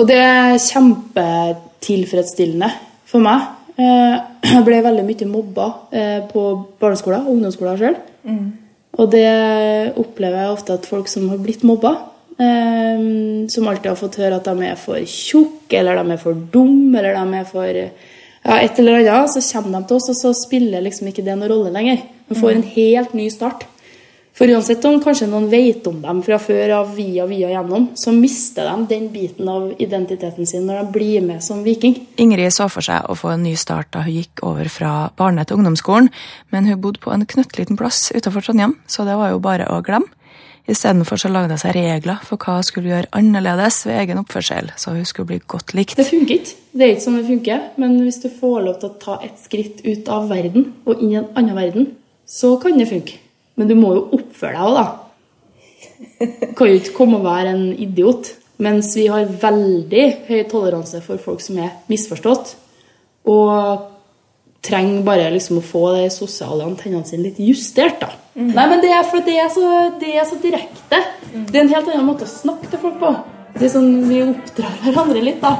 Og 0.00 0.08
det 0.08 0.18
er 0.18 0.58
kjempetilfredsstillende 0.64 2.70
for 3.10 3.20
meg. 3.24 3.40
Eh, 3.76 4.16
Jeg 4.50 4.64
ble 4.66 4.82
veldig 4.82 5.04
mye 5.06 5.26
mobba 5.30 5.66
eh, 5.94 6.20
på 6.30 6.40
barneskolen 6.80 7.26
og 7.26 7.32
ungdomsskolen 7.36 7.80
sjøl. 7.80 7.96
Og 8.98 9.10
det 9.12 9.26
opplever 10.00 10.42
jeg 10.42 10.54
ofte 10.54 10.76
at 10.76 10.88
folk 10.88 11.08
som 11.08 11.28
har 11.30 11.38
blitt 11.42 11.62
mobba, 11.66 11.92
eh, 12.40 13.02
som 13.52 13.68
alltid 13.70 13.92
har 13.92 14.00
fått 14.00 14.18
høre 14.20 14.40
at 14.40 14.48
de 14.48 14.70
er 14.70 14.80
for 14.80 14.98
tjukke, 15.04 15.78
eller 15.78 16.00
de 16.00 16.16
er 16.16 16.22
for 16.22 16.34
dumme, 16.52 16.98
eller 16.98 17.14
de 17.14 17.42
er 17.42 17.46
for 17.48 17.70
ja, 17.70 18.56
et 18.56 18.78
eller 18.80 19.02
annet, 19.02 19.34
så 19.34 19.44
kommer 19.52 19.78
de 19.78 19.88
til 19.88 20.00
oss, 20.00 20.08
og 20.10 20.18
så 20.18 20.32
spiller 20.36 20.84
liksom 20.84 21.10
ikke 21.10 21.24
det 21.26 21.36
noen 21.36 21.52
rolle 21.52 21.74
lenger. 21.74 22.02
De 22.30 22.38
får 22.38 22.56
en 22.56 22.66
helt 22.74 23.14
ny 23.18 23.28
start. 23.32 23.66
For 24.40 24.48
uansett 24.48 24.84
om 24.88 24.94
kanskje 25.04 25.26
noen 25.28 25.50
vet 25.52 25.84
om 25.84 25.98
dem 26.00 26.22
fra 26.24 26.38
før 26.40 26.70
av 26.78 26.94
via 26.96 27.26
via 27.28 27.50
gjennom, 27.50 27.90
så 27.92 28.08
mister 28.16 28.64
de 28.70 28.86
den 28.88 29.10
biten 29.12 29.48
av 29.52 29.66
identiteten 29.76 30.48
sin 30.48 30.64
når 30.64 30.78
de 30.78 30.94
blir 30.94 31.26
med 31.26 31.44
som 31.44 31.60
viking. 31.60 31.98
Ingrid 32.16 32.54
så 32.56 32.70
for 32.72 32.80
seg 32.86 33.04
å 33.04 33.18
få 33.20 33.34
en 33.34 33.44
ny 33.44 33.52
start 33.60 33.90
da 33.92 34.06
hun 34.06 34.16
gikk 34.16 34.40
over 34.48 34.72
fra 34.72 34.94
barne- 35.20 35.44
til 35.44 35.60
ungdomsskolen, 35.60 36.08
men 36.56 36.70
hun 36.72 36.80
bodde 36.80 37.04
på 37.04 37.12
en 37.12 37.26
knøttliten 37.28 37.76
plass 37.76 38.08
utenfor 38.16 38.48
Trondheim, 38.48 38.78
så 38.88 39.04
det 39.04 39.20
var 39.20 39.36
jo 39.36 39.44
bare 39.44 39.68
å 39.68 39.82
glemme. 39.84 40.08
Istedenfor 40.64 41.20
så 41.20 41.28
lagde 41.28 41.58
hun 41.58 41.60
seg 41.60 41.76
regler 41.76 42.24
for 42.24 42.40
hva 42.40 42.62
hun 42.62 42.64
skulle 42.64 42.94
gjøre 42.94 43.12
annerledes 43.12 43.84
ved 43.84 44.00
egen 44.06 44.24
oppførsel, 44.24 44.72
så 44.80 44.96
hun 44.96 45.04
skulle 45.04 45.34
bli 45.34 45.42
godt 45.44 45.76
likt. 45.76 45.98
Det 46.00 46.08
funker 46.08 46.40
ikke. 46.40 46.60
Det 46.72 46.86
er 46.86 46.96
ikke 46.96 47.10
sånn 47.10 47.20
det 47.20 47.28
funker. 47.28 47.72
Men 47.76 48.00
hvis 48.06 48.24
du 48.24 48.30
får 48.32 48.62
lov 48.64 48.80
til 48.80 48.88
å 48.88 49.00
ta 49.04 49.20
et 49.20 49.36
skritt 49.36 49.84
ut 49.84 50.08
av 50.08 50.30
verden 50.32 50.70
og 50.86 50.96
inn 50.96 51.12
i 51.12 51.20
en 51.20 51.34
annen 51.36 51.60
verden, 51.60 51.96
så 52.24 52.56
kan 52.62 52.80
det 52.80 52.88
funke. 52.88 53.20
Men 53.60 53.68
du 53.68 53.76
må 53.76 53.92
jo 53.92 54.06
oppføre 54.16 54.56
deg 54.56 54.64
òg, 54.64 54.78
da. 54.80 54.86
Du 56.40 56.52
kan 56.56 56.70
jo 56.70 56.78
ikke 56.80 56.94
komme 56.96 57.18
og 57.20 57.26
være 57.28 57.52
en 57.52 57.66
idiot. 57.76 58.34
Mens 58.60 58.94
vi 58.96 59.06
har 59.12 59.28
veldig 59.40 60.04
høy 60.28 60.42
toleranse 60.48 61.00
for 61.04 61.20
folk 61.20 61.44
som 61.44 61.60
er 61.60 61.74
misforstått. 61.92 62.54
Og 63.28 63.86
trenger 64.64 65.04
bare 65.04 65.28
liksom 65.32 65.60
å 65.60 65.64
få 65.64 65.84
de 65.96 66.08
sosiale 66.12 66.64
antennene 66.68 67.08
sine 67.08 67.28
litt 67.28 67.40
justert, 67.40 68.00
da. 68.00 68.10
Nei, 68.36 68.66
men 68.70 68.80
det 68.80 68.92
er 68.94 69.04
fordi 69.08 69.32
det 69.32 69.42
er 69.42 69.52
så, 69.52 69.68
det 70.00 70.14
er 70.16 70.26
så 70.28 70.40
direkte. 70.40 71.00
Det 71.32 71.56
er 71.56 71.64
en 71.64 71.72
helt 71.72 71.92
annen 71.92 72.08
måte 72.08 72.28
å 72.28 72.32
snakke 72.32 72.68
til 72.70 72.82
folk 72.82 72.98
på. 73.00 73.12
Det 73.56 73.66
er 73.66 73.72
sånn 73.72 73.90
Vi 74.08 74.22
oppdrar 74.24 74.76
hverandre 74.84 75.24
litt, 75.24 75.44
da. 75.44 75.56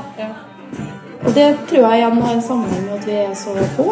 Og 1.20 1.32
det 1.36 1.50
tror 1.68 1.84
jeg 1.84 2.00
igjen 2.00 2.20
har 2.24 2.34
en 2.36 2.44
sammenheng 2.44 2.84
med 2.86 2.98
at 3.00 3.08
vi 3.08 3.16
er 3.26 3.32
så 3.36 3.56
få. 3.76 3.90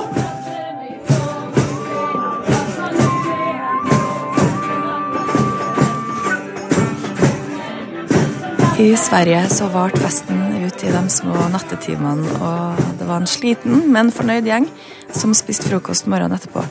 I 8.78 8.96
Sverige 8.96 9.40
så 9.50 9.66
varte 9.74 9.98
festen 9.98 10.38
ut 10.62 10.82
i 10.86 10.90
de 10.94 11.00
små 11.10 11.34
nattetimene, 11.50 12.30
og 12.38 12.78
det 13.00 13.08
var 13.08 13.18
en 13.18 13.26
sliten, 13.26 13.80
men 13.90 14.12
fornøyd 14.14 14.46
gjeng 14.46 14.68
som 15.10 15.32
spiste 15.34 15.66
frokost 15.66 16.06
morgenen 16.06 16.36
etterpå. 16.36 16.62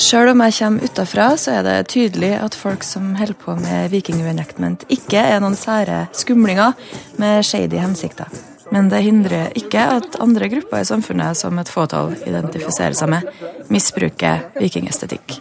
Sjøl 0.00 0.32
om 0.32 0.40
jeg 0.46 0.56
kommer 0.56 0.88
utafra, 0.88 1.26
så 1.36 1.58
er 1.58 1.66
det 1.66 1.90
tydelig 1.92 2.32
at 2.40 2.56
folk 2.56 2.86
som 2.86 3.12
holder 3.18 3.36
på 3.44 3.58
med 3.60 3.92
viking-reenactment, 3.92 4.88
ikke 4.88 5.20
er 5.20 5.44
noen 5.44 5.58
sære 5.58 6.06
skumlinger 6.16 6.72
med 7.20 7.44
shady 7.44 7.76
hensikter. 7.76 8.32
Men 8.70 8.88
det 8.90 9.00
hindrer 9.02 9.54
ikke 9.58 9.82
at 9.96 10.18
andre 10.22 10.48
grupper 10.52 10.84
i 10.84 10.86
samfunnet 10.86 11.38
som 11.38 11.58
et 11.58 11.70
fåtall 11.70 12.14
identifiserer 12.22 12.94
seg 12.94 13.10
med, 13.10 13.26
misbruker 13.70 14.44
vikingestetikk. 14.60 15.40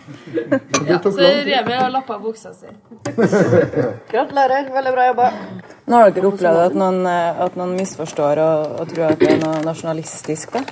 Så 1.03 1.29
Remi 1.45 1.75
har 1.77 1.91
lappa 1.93 2.17
buksa 2.19 2.53
si. 2.57 2.71
Gratulerer. 4.09 4.71
Veldig 4.73 4.93
bra 4.95 5.05
jobba. 5.11 5.29
Nå 5.89 6.01
har 6.01 6.13
dere 6.13 6.29
opplevd 6.29 6.63
at 6.63 6.77
noen, 6.77 6.99
eh, 7.09 7.43
at 7.45 7.55
noen 7.57 7.75
misforstår 7.77 8.41
og, 8.43 8.75
og 8.81 8.91
tror 8.93 9.11
at 9.11 9.21
det 9.21 9.31
er 9.35 9.39
noe 9.43 9.61
nasjonalistisk, 9.65 10.57
da? 10.57 10.63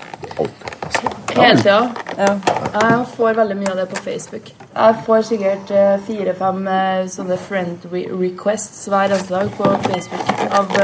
Hele 1.37 1.55
tida. 1.61 1.79
Ja. 2.17 2.33
Jeg 2.73 3.07
får 3.13 3.37
veldig 3.37 3.57
mye 3.57 3.71
av 3.73 3.81
det 3.81 3.87
på 3.93 4.01
Facebook. 4.01 4.51
Jeg 4.73 4.99
får 5.07 5.25
sikkert 5.29 5.73
eh, 5.73 5.95
fire-fem 6.09 6.61
eh, 6.73 7.07
sånne 7.13 7.37
friend 7.41 7.89
requests 7.93 8.85
hver 8.89 9.11
eneste 9.11 9.33
dag 9.33 9.51
på 9.57 9.73
Facebook. 9.89 10.31
Av, 10.57 10.77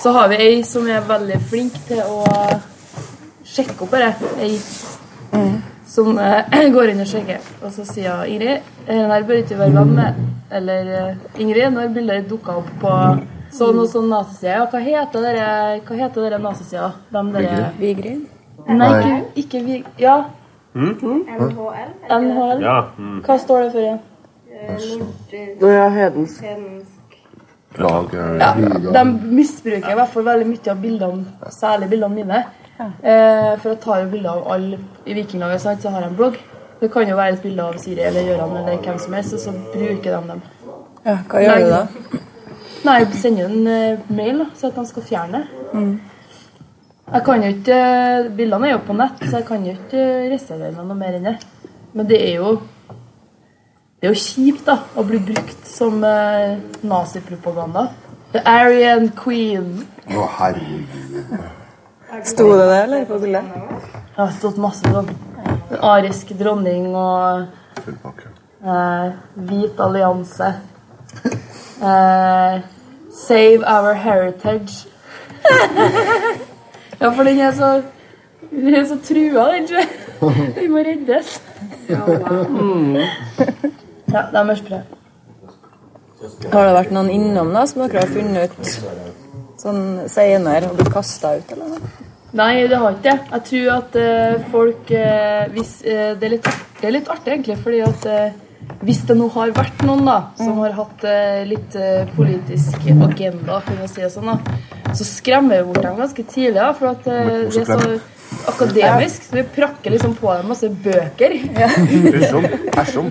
så 0.00 0.12
har 0.16 0.30
vi 0.32 0.40
ei 0.40 0.62
som 0.64 0.86
er 0.88 1.04
veldig 1.08 1.40
flink 1.50 1.76
til 1.88 2.00
å 2.04 2.24
sjekke 3.44 3.76
opp 3.84 3.92
bare. 3.92 4.14
Ei 4.40 4.54
som 5.90 6.18
uh, 6.18 6.70
går 6.74 6.92
inn 6.92 7.02
og 7.02 7.08
sjekker. 7.10 7.42
Og 7.64 7.72
så 7.74 7.84
sier 7.88 8.14
hun 8.20 8.30
Ingrid, 8.30 8.66
den 8.86 9.10
her 9.10 9.26
bør 9.26 9.42
ikke 9.42 9.58
være 9.58 9.74
venn 9.76 9.94
med. 9.98 10.20
Eller 10.50 10.90
eh, 10.96 11.40
Ingrid, 11.42 11.68
når 11.74 11.92
bildet 11.94 12.28
dukka 12.30 12.56
opp 12.58 12.70
på 12.82 12.92
sånn 13.54 13.78
og 13.78 13.88
sånn 13.90 14.08
naziside, 14.10 14.56
ja, 14.56 14.66
hva 14.70 14.80
heter 14.82 15.26
dere, 15.26 15.46
hva 15.86 15.98
heter 16.00 16.26
dere 16.26 16.40
nazisida? 16.42 16.92
Hvem 17.14 17.32
dere 17.36 17.72
Vigrid? 17.78 18.24
Nei, 18.66 18.90
ikke, 18.98 19.18
ikke 19.44 19.64
vi... 19.66 19.80
Ja. 20.02 20.16
NHL. 20.74 21.22
NHL? 22.06 22.62
Ja. 22.62 22.76
Hva 23.26 23.38
står 23.42 23.66
det 23.66 23.70
for 23.74 23.82
igjen? 23.82 24.00
Ja, 25.66 25.88
hedensk. 25.94 26.44
Lag, 27.78 28.14
Ja, 28.40 28.54
de 28.92 29.02
misbruker 29.30 29.92
i 29.92 29.98
hvert 29.98 30.10
fall 30.10 30.24
veldig 30.26 30.46
mye 30.48 30.72
av 30.72 30.80
bildene, 30.82 31.50
særlig 31.54 31.88
bildene 31.92 32.14
mine. 32.16 32.40
Eh, 32.80 33.58
for 33.60 33.68
jeg 33.70 33.80
tar 33.84 34.00
jo 34.02 34.08
bilder 34.10 34.30
av 34.30 34.48
alle 34.54 34.78
i 35.06 35.14
Vikinglaget, 35.14 35.60
sant? 35.60 35.82
så 35.82 35.92
har 35.92 36.02
jeg 36.02 36.10
en 36.10 36.16
blogg. 36.16 36.38
Det 36.80 36.88
kan 36.92 37.08
jo 37.08 37.16
være 37.18 37.36
et 37.36 37.42
bilde 37.44 37.62
av 37.62 37.76
Siri 37.78 38.00
eller 38.08 38.24
Gøran 38.24 38.56
eller 38.56 38.80
hvem 38.80 38.98
som 38.98 39.12
helst, 39.14 39.34
og 39.36 39.40
så 39.42 39.52
bruker 39.74 40.16
de 40.16 40.20
dem. 40.30 40.40
Ja, 41.04 41.18
hva 41.28 41.42
gjør 41.44 41.64
du 41.64 41.70
da? 41.74 41.82
Nei, 42.88 42.94
jeg 43.02 43.20
sender 43.20 43.50
en 43.52 43.66
eh, 43.68 44.06
mail 44.08 44.40
da, 44.40 44.48
så 44.56 44.70
at 44.70 44.80
de 44.80 44.86
skal 44.88 45.06
fjerne 45.10 45.42
det. 45.42 45.80
Jeg 47.10 47.24
kan 47.26 47.42
jo 47.44 47.48
ikke, 47.52 47.78
Bildene 48.38 48.68
er 48.68 48.72
jo 48.76 48.82
på 48.86 48.94
nett, 48.96 49.22
så 49.26 49.40
jeg 49.40 49.46
kan 49.48 49.64
jo 49.66 49.72
ikke 49.76 50.04
reservere 50.32 50.72
meg 50.78 50.86
noe 50.88 50.98
mer 50.98 51.16
enn 51.18 51.26
det. 51.28 51.36
Men 51.92 52.06
det 52.08 52.20
er 52.22 52.36
jo 52.38 52.54
det 54.00 54.08
er 54.08 54.14
jo 54.14 54.20
kjipt 54.20 54.64
da, 54.64 54.78
å 54.96 55.02
bli 55.04 55.18
brukt 55.20 55.66
som 55.68 55.98
eh, 56.04 56.58
nazipropaganda. 56.88 57.88
The 58.32 58.40
Aryan 58.48 59.10
Queen. 59.18 59.82
Å, 60.08 60.24
herregud. 60.38 61.34
Sto 62.26 62.46
det 62.56 62.66
det, 62.70 62.78
eller, 62.86 63.04
på 63.10 63.18
bildet? 63.22 63.44
Det 63.50 64.16
har 64.22 64.32
stått 64.38 64.56
masse 64.62 64.86
sånn. 64.88 65.10
Den 65.70 65.84
ariske 65.86 66.34
dronning 66.38 66.88
og 66.98 67.46
Full 67.84 67.96
pakke. 68.02 68.30
eh, 68.64 69.12
Hvit 69.50 69.80
allianse. 69.84 70.48
Eh, 71.80 72.56
save 73.20 73.64
our 73.66 73.94
heritage. 73.94 74.86
ja, 77.00 77.10
for 77.10 77.24
den 77.24 77.40
er 77.40 77.52
så 77.56 77.70
Den 78.50 78.74
er 78.74 78.84
så 78.90 78.96
trua, 79.04 79.44
den. 79.54 79.66
Den 80.56 80.72
må 80.72 80.82
reddes. 80.84 81.36
Ja, 81.88 82.02
de 84.10 84.42
er 84.42 84.58
sprø. 84.58 84.82
Har 86.52 86.66
det 86.68 86.76
vært 86.76 86.92
noen 86.92 87.10
innom 87.14 87.54
da, 87.54 87.64
som 87.68 87.86
dere 87.86 88.04
har 88.04 88.12
funnet 88.12 88.52
ut 88.52 89.60
sånn 89.60 89.82
senere 90.10 90.68
og 90.70 90.78
blitt 90.78 90.92
kasta 90.92 91.34
ut, 91.38 91.52
eller 91.54 91.74
noe? 91.74 92.08
Nei, 92.36 92.52
det 92.70 92.78
har 92.78 92.94
ikke 92.94 93.06
det. 93.08 93.16
Jeg 93.32 93.44
tror 93.48 93.70
at 93.74 93.96
uh, 93.98 94.44
folk 94.52 94.92
uh, 94.94 95.48
hvis, 95.54 95.72
uh, 95.82 96.12
det, 96.20 96.28
er 96.28 96.34
litt, 96.36 96.46
det 96.78 96.86
er 96.86 96.94
litt 96.94 97.10
artig, 97.10 97.32
egentlig, 97.34 97.58
fordi 97.64 97.82
at 97.86 98.06
hvis 98.86 99.00
det 99.08 99.16
nå 99.18 99.26
har 99.34 99.50
vært 99.56 99.82
noen 99.88 100.04
da, 100.06 100.18
som 100.38 100.60
har 100.60 100.76
hatt 100.76 101.02
litt 101.48 101.74
politisk 102.14 102.84
agenda, 102.92 103.58
kunne 103.66 103.88
si 103.90 104.04
det 104.04 104.12
sånn, 104.12 104.30
da, 104.30 104.92
så 104.94 105.06
skremmer 105.08 105.62
vi 105.62 105.72
bort 105.72 105.82
dem 105.84 105.98
ganske 105.98 106.24
tidlig. 106.28 106.60
Da, 106.60 106.68
for 106.76 106.92
at 106.92 107.08
det 107.08 107.64
er 107.64 107.66
så 107.72 107.80
akademisk. 108.50 109.22
Så 109.28 109.38
vi 109.38 109.44
prakker 109.56 109.94
liksom 109.94 110.14
på 110.18 110.32
dem 110.36 110.50
masse 110.50 110.68
bøker. 110.84 111.36
Æsjom. 111.66 112.44
Æsjom. 112.82 113.08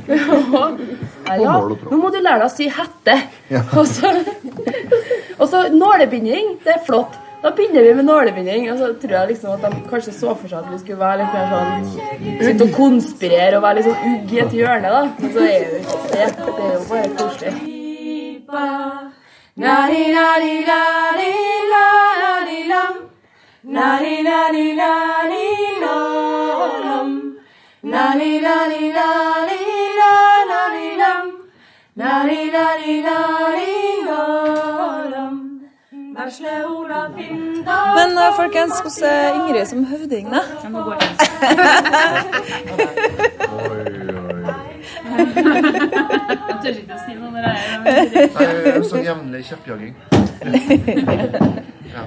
Ja, 1.30 1.56
nå 1.92 1.98
må 2.02 2.12
du 2.14 2.20
lære 2.20 2.44
deg 2.44 2.48
å 2.48 2.52
sy 2.54 2.70
hette. 2.74 3.16
Og 3.80 3.86
så, 3.90 4.14
og 5.40 5.48
så 5.50 5.66
nålebinding. 5.74 6.56
Det 6.66 6.76
er 6.76 6.86
flott. 6.86 7.18
Da 7.40 7.54
begynner 7.56 7.86
vi 7.88 7.94
med 7.96 8.06
nålebinding. 8.10 8.66
Og 8.72 8.78
så 8.82 8.90
tror 9.02 9.16
jeg 9.16 9.30
liksom 9.34 9.54
at 9.56 9.62
de 9.64 9.84
kanskje 9.90 10.14
så 10.16 10.34
for 10.36 10.52
seg 10.52 10.60
at 10.60 10.72
vi 10.74 10.80
skulle 10.82 11.00
være 11.00 11.22
litt 11.22 11.34
mer 11.36 11.46
sånn 11.54 11.70
Sitte 12.44 12.68
og 12.68 12.74
konspirere 12.76 13.60
og 13.60 13.64
være 13.64 13.80
litt 13.80 13.88
sånn 13.88 14.02
ugg 14.12 14.34
i 14.36 14.42
et 14.44 14.58
hjørne, 14.60 14.92
da. 14.96 15.02
Men 15.22 15.30
så 15.36 15.46
er 15.46 15.60
det 15.64 15.70
jo 15.70 15.80
ikke 15.86 16.02
det. 16.10 16.28
Det 16.36 16.68
er 16.68 16.74
jo 16.76 16.84
bare 16.92 17.14
koselig. 17.22 17.54
Men 37.96 38.18
uh, 38.18 38.36
folkens, 38.36 38.74
hvordan 38.82 39.10
er 39.10 39.34
Ingrid 39.34 39.66
som 39.66 39.86
høvding, 39.86 40.28
da? 40.34 40.42
Jeg 40.50 40.72
tør 46.64 46.74
ikke 46.74 46.96
å 46.96 47.00
si 47.06 47.14
noe 47.16 47.30
når 47.34 47.42
jeg 47.46 47.56
er 47.70 47.80
Nei, 47.86 48.82
Sånn 48.90 49.06
jevnlig 49.06 49.42
kjeppjaging. 49.52 49.94
Ja, 51.90 52.04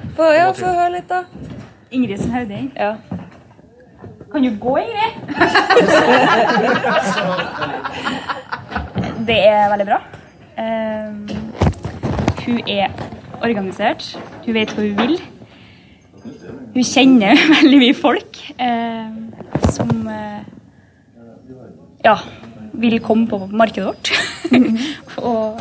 få 0.54 0.68
høre 0.70 0.90
litt, 0.94 1.08
da. 1.10 1.24
Ingrid 1.92 2.18
som 2.22 2.32
høvding. 2.32 2.72
Ja. 2.76 2.94
Kan 4.32 4.42
du 4.42 4.50
gå, 4.60 4.76
Ingrid? 4.80 5.12
det 9.28 9.38
er 9.48 9.68
veldig 9.72 9.86
bra. 9.86 9.98
Ehm, 10.58 11.28
hun 12.46 12.58
er 12.68 12.88
organisert. 13.42 14.18
Hun 14.46 14.54
vet 14.56 14.72
hva 14.72 14.86
hun 14.86 14.98
vil. 15.02 15.20
Hun 16.72 16.86
kjenner 16.86 17.36
veldig 17.58 17.80
mye 17.82 17.96
folk 17.98 18.40
ehm, 18.56 19.32
som 19.74 19.90
uh, 20.06 20.40
ja, 22.04 22.16
vil 22.72 23.00
komme 23.04 23.28
på 23.28 23.44
markedet 23.50 23.88
vårt. 23.90 24.12
Og 25.28 25.60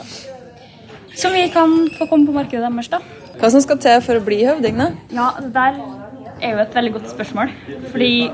som 1.15 1.33
vi 1.35 1.47
kan 1.53 1.89
få 1.97 2.07
komme 2.07 2.25
på 2.25 2.35
markedet 2.35 2.63
deres, 2.63 2.91
da. 2.91 3.01
Hva 3.41 3.49
som 3.51 3.63
skal 3.63 3.79
til 3.81 3.99
for 4.05 4.19
å 4.19 4.23
bli 4.23 4.43
høvding, 4.45 4.79
da? 4.79 4.91
Ja, 5.11 5.27
det 5.41 5.51
der 5.55 5.81
er 6.41 6.55
jo 6.55 6.63
et 6.63 6.75
veldig 6.75 6.93
godt 6.97 7.09
spørsmål. 7.11 7.53
Fordi 7.91 8.31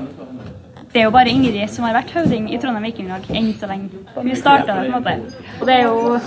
Det 0.88 1.02
er 1.02 1.04
jo 1.04 1.10
bare 1.12 1.28
Ingrid 1.28 1.68
som 1.68 1.84
har 1.84 1.92
vært 1.92 2.14
høvding 2.16 2.46
i 2.48 2.56
Trondheim 2.56 2.86
Vikinglag 2.88 3.26
enn 3.28 3.50
så 3.60 3.68
lenge. 3.68 3.90
Hun 4.14 4.30
starta 4.36 4.78
det, 4.78 4.88
på 4.88 4.96
en 4.96 5.04
måte. 5.04 5.42
Og 5.60 5.66
det 5.68 5.74
er 5.74 5.82
jo 5.84 6.20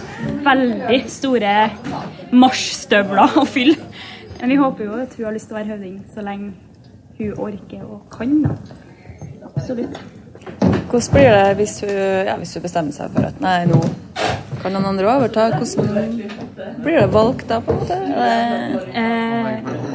veldig 0.45 0.99
store 1.09 1.53
marsjstøvler 2.31 3.39
å 3.41 3.45
fylle. 3.49 3.79
Men 4.39 4.53
vi 4.53 4.59
håper 4.61 4.85
jo 4.85 4.99
at 5.01 5.15
hun 5.17 5.25
har 5.25 5.33
lyst 5.33 5.49
til 5.49 5.57
å 5.57 5.59
være 5.59 5.73
høvding 5.73 5.97
så 6.13 6.21
lenge 6.25 6.53
hun 7.17 7.33
orker 7.47 7.81
og 7.87 8.05
kan. 8.13 8.37
Da. 8.45 8.53
Absolutt. 9.49 9.97
Hvordan 10.91 11.09
blir 11.13 11.29
det 11.31 11.57
hvis 11.57 11.75
hun, 11.81 11.97
ja, 12.27 12.37
hvis 12.37 12.53
hun 12.53 12.63
bestemmer 12.63 12.95
seg 12.95 13.13
for 13.15 13.27
at 13.29 13.41
nei, 13.41 13.65
nå 13.69 13.81
kan 14.61 14.73
noen 14.75 14.89
andre 14.91 15.09
overta? 15.09 15.49
Hvordan 15.57 16.09
blir 16.83 17.01
det 17.01 17.09
valgt 17.13 17.49
da, 17.49 17.61
på 17.65 17.73
en 17.73 17.81
måte? 17.81 17.97
Eh, 18.93 19.90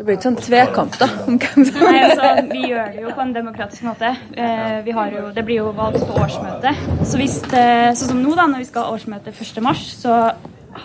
Det 0.00 0.06
blir 0.08 0.16
ikke 0.16 0.30
sånn 0.30 0.36
tvekamp, 0.40 0.94
da? 0.96 1.06
Nei, 1.28 1.98
altså, 2.06 2.28
vi 2.48 2.70
gjør 2.70 2.86
det 2.94 3.02
jo 3.02 3.10
på 3.12 3.20
en 3.20 3.34
demokratisk 3.34 3.82
måte. 3.84 4.14
Eh, 4.32 4.86
jo, 4.88 5.26
det 5.36 5.42
blir 5.44 5.58
jo 5.58 5.74
valgt 5.76 6.06
på 6.08 6.14
årsmøte. 6.16 6.72
Så 7.04 7.20
hvis 7.20 7.34
det, 7.50 7.64
sånn 8.00 8.14
som 8.14 8.22
nå, 8.22 8.32
da, 8.32 8.46
når 8.48 8.62
vi 8.62 8.68
skal 8.70 8.86
ha 8.86 8.94
årsmøte 8.96 9.34
1. 9.34 9.60
mars, 9.60 9.82
så 10.00 10.14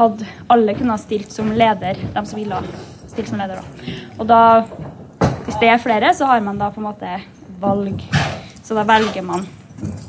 hadde 0.01 0.28
alle 0.51 0.75
kunnet 0.75 1.06
stilt 1.06 1.32
som 1.32 1.54
leder, 1.56 2.01
de 2.12 2.25
som 2.28 2.41
ville 2.41 2.60
ha 2.60 2.75
stilt 3.08 3.32
som 3.32 3.39
leder. 3.39 3.63
da. 3.63 3.95
Og 4.19 4.28
da, 4.28 4.41
hvis 5.45 5.62
det 5.63 5.71
er 5.71 5.80
flere, 5.80 6.12
så 6.12 6.28
har 6.34 6.43
man 6.43 6.60
da 6.60 6.67
på 6.75 6.84
en 6.84 6.89
måte 6.89 7.15
valg. 7.63 8.04
Så 8.67 8.75
da 8.75 8.84
velger 8.84 9.23
man. 9.23 9.47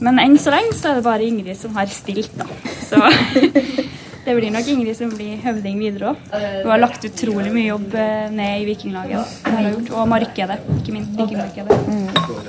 Men 0.02 0.18
enn 0.18 0.34
så 0.34 0.50
lenge 0.50 0.74
så 0.74 0.90
er 0.90 0.98
det 0.98 1.06
bare 1.06 1.30
Ingrid 1.30 1.62
som 1.62 1.78
har 1.78 1.94
stilt, 1.94 2.34
da. 2.42 2.50
Så 2.90 2.98
det 4.26 4.34
blir 4.34 4.50
nok 4.54 4.68
Ingrid 4.72 4.98
som 4.98 5.12
blir 5.14 5.38
høvding 5.44 5.78
videre 5.78 6.12
òg. 6.12 6.24
Hun 6.34 6.72
har 6.72 6.82
lagt 6.82 7.06
utrolig 7.06 7.52
mye 7.54 7.68
jobb 7.68 7.94
eh, 7.94 8.26
ned 8.34 8.62
i 8.62 8.68
Vikinglaget. 8.68 9.36
gjort. 9.46 9.92
Og 9.94 10.08
markedet, 10.10 10.58
ikke 10.80 10.96
minst 10.96 11.14
vikingmarkedet. 11.20 11.78
Mm. 11.86 12.46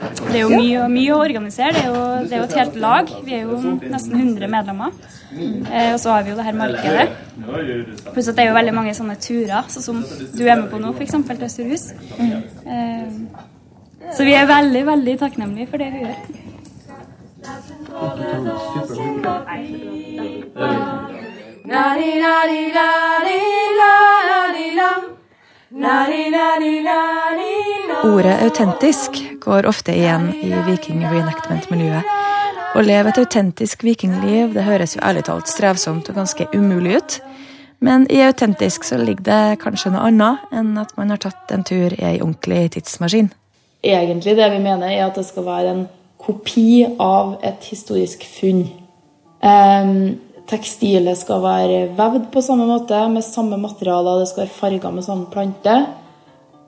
Det 0.00 0.38
er 0.38 0.44
jo 0.44 0.50
mye, 0.52 0.84
mye 0.92 1.14
å 1.14 1.20
organisere. 1.20 1.72
Det 1.74 1.82
er, 1.82 1.88
jo, 1.90 2.02
det 2.28 2.36
er 2.36 2.42
jo 2.42 2.46
et 2.46 2.56
helt 2.60 2.76
lag. 2.82 3.10
Vi 3.26 3.34
er 3.36 3.48
jo 3.48 3.58
nesten 3.80 4.16
100 4.16 4.50
medlemmer. 4.52 4.94
Eh, 5.32 5.92
og 5.94 5.98
så 6.02 6.14
har 6.14 6.24
vi 6.26 6.32
jo 6.32 6.38
det 6.38 6.46
her 6.46 6.58
markedet. 6.58 7.06
Pluss 8.14 8.30
at 8.30 8.38
det 8.38 8.44
er 8.44 8.50
jo 8.50 8.56
veldig 8.56 8.74
mange 8.76 8.94
sånne 8.96 9.16
turer, 9.22 9.68
sånn 9.72 9.86
som 9.86 10.02
du 10.36 10.44
er 10.44 10.60
med 10.60 10.68
på 10.72 10.80
nå, 10.82 10.92
f.eks. 10.96 11.16
til 11.30 11.46
Østerhus. 11.48 11.86
Eh, 12.20 13.08
så 14.10 14.26
vi 14.26 14.36
er 14.36 14.48
veldig, 14.50 14.84
veldig 14.88 15.16
takknemlige 15.20 15.70
for 15.72 15.82
det 15.82 15.90
hun 15.94 16.06
gjør. 16.06 16.39
Ordet 28.04 28.42
autentisk 28.42 29.10
går 29.40 29.66
ofte 29.66 29.92
igjen 29.92 30.30
i 30.34 30.52
viking 30.66 31.02
reenactment-miljøet. 31.04 32.04
Å 32.74 32.82
leve 32.86 33.10
et 33.10 33.18
autentisk 33.18 33.82
vikingliv 33.82 34.54
det 34.54 34.62
høres 34.62 34.94
jo 34.96 35.02
ærlig 35.02 35.24
talt 35.26 35.50
strevsomt 35.50 36.08
og 36.10 36.20
ganske 36.20 36.46
umulig 36.54 36.96
ut. 37.00 37.20
Men 37.80 38.06
i 38.12 38.20
autentisk 38.22 38.84
så 38.84 38.98
ligger 39.00 39.24
det 39.26 39.60
kanskje 39.62 39.94
noe 39.94 40.06
annet 40.10 40.52
enn 40.54 40.76
at 40.78 40.92
man 40.98 41.10
har 41.10 41.22
tatt 41.22 41.50
en 41.54 41.64
tur 41.66 41.94
i 41.96 42.02
ei 42.04 42.18
ordentlig 42.20 42.70
tidsmaskin. 42.76 43.32
Egentlig 43.82 44.36
det 44.36 44.50
vi 44.52 44.60
mener 44.60 44.92
er 44.92 45.06
at 45.06 45.16
det 45.16 45.24
skal 45.26 45.46
være 45.46 45.72
en 45.74 45.86
kopi 46.24 46.84
av 46.98 47.36
et 47.46 47.64
historisk 47.70 48.24
funn. 48.28 48.66
Tekstilet 50.50 51.18
skal 51.18 51.42
være 51.44 51.82
vevd 51.94 52.30
på 52.34 52.42
samme 52.42 52.66
måte, 52.66 52.98
med 53.12 53.22
samme 53.22 53.58
materialer. 53.60 54.20
Det 54.20 54.30
skal 54.30 54.44
være 54.44 54.56
farga 54.56 54.90
med 54.94 55.06
samme 55.06 55.28
plante. 55.30 55.76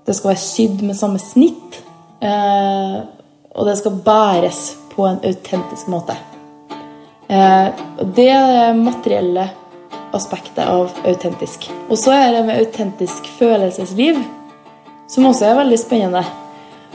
Det 0.07 0.15
skal 0.15 0.33
være 0.33 0.43
sydd 0.43 0.85
med 0.87 0.99
samme 0.99 1.19
snitt. 1.23 1.81
Eh, 2.23 3.01
og 3.53 3.67
det 3.67 3.75
skal 3.81 3.99
bæres 4.05 4.61
på 4.93 5.07
en 5.09 5.19
autentisk 5.27 5.91
måte. 5.91 6.15
Eh, 7.27 7.83
det 8.15 8.29
er 8.31 8.47
det 8.53 8.79
materielle 8.79 9.49
aspektet 10.15 10.63
av 10.63 10.93
autentisk. 11.09 11.67
Og 11.89 11.99
så 11.99 12.15
er 12.15 12.37
det 12.37 12.45
med 12.47 12.63
autentisk 12.63 13.27
følelsesliv, 13.39 14.21
som 15.11 15.27
også 15.27 15.49
er 15.49 15.59
veldig 15.65 15.81
spennende. 15.81 16.23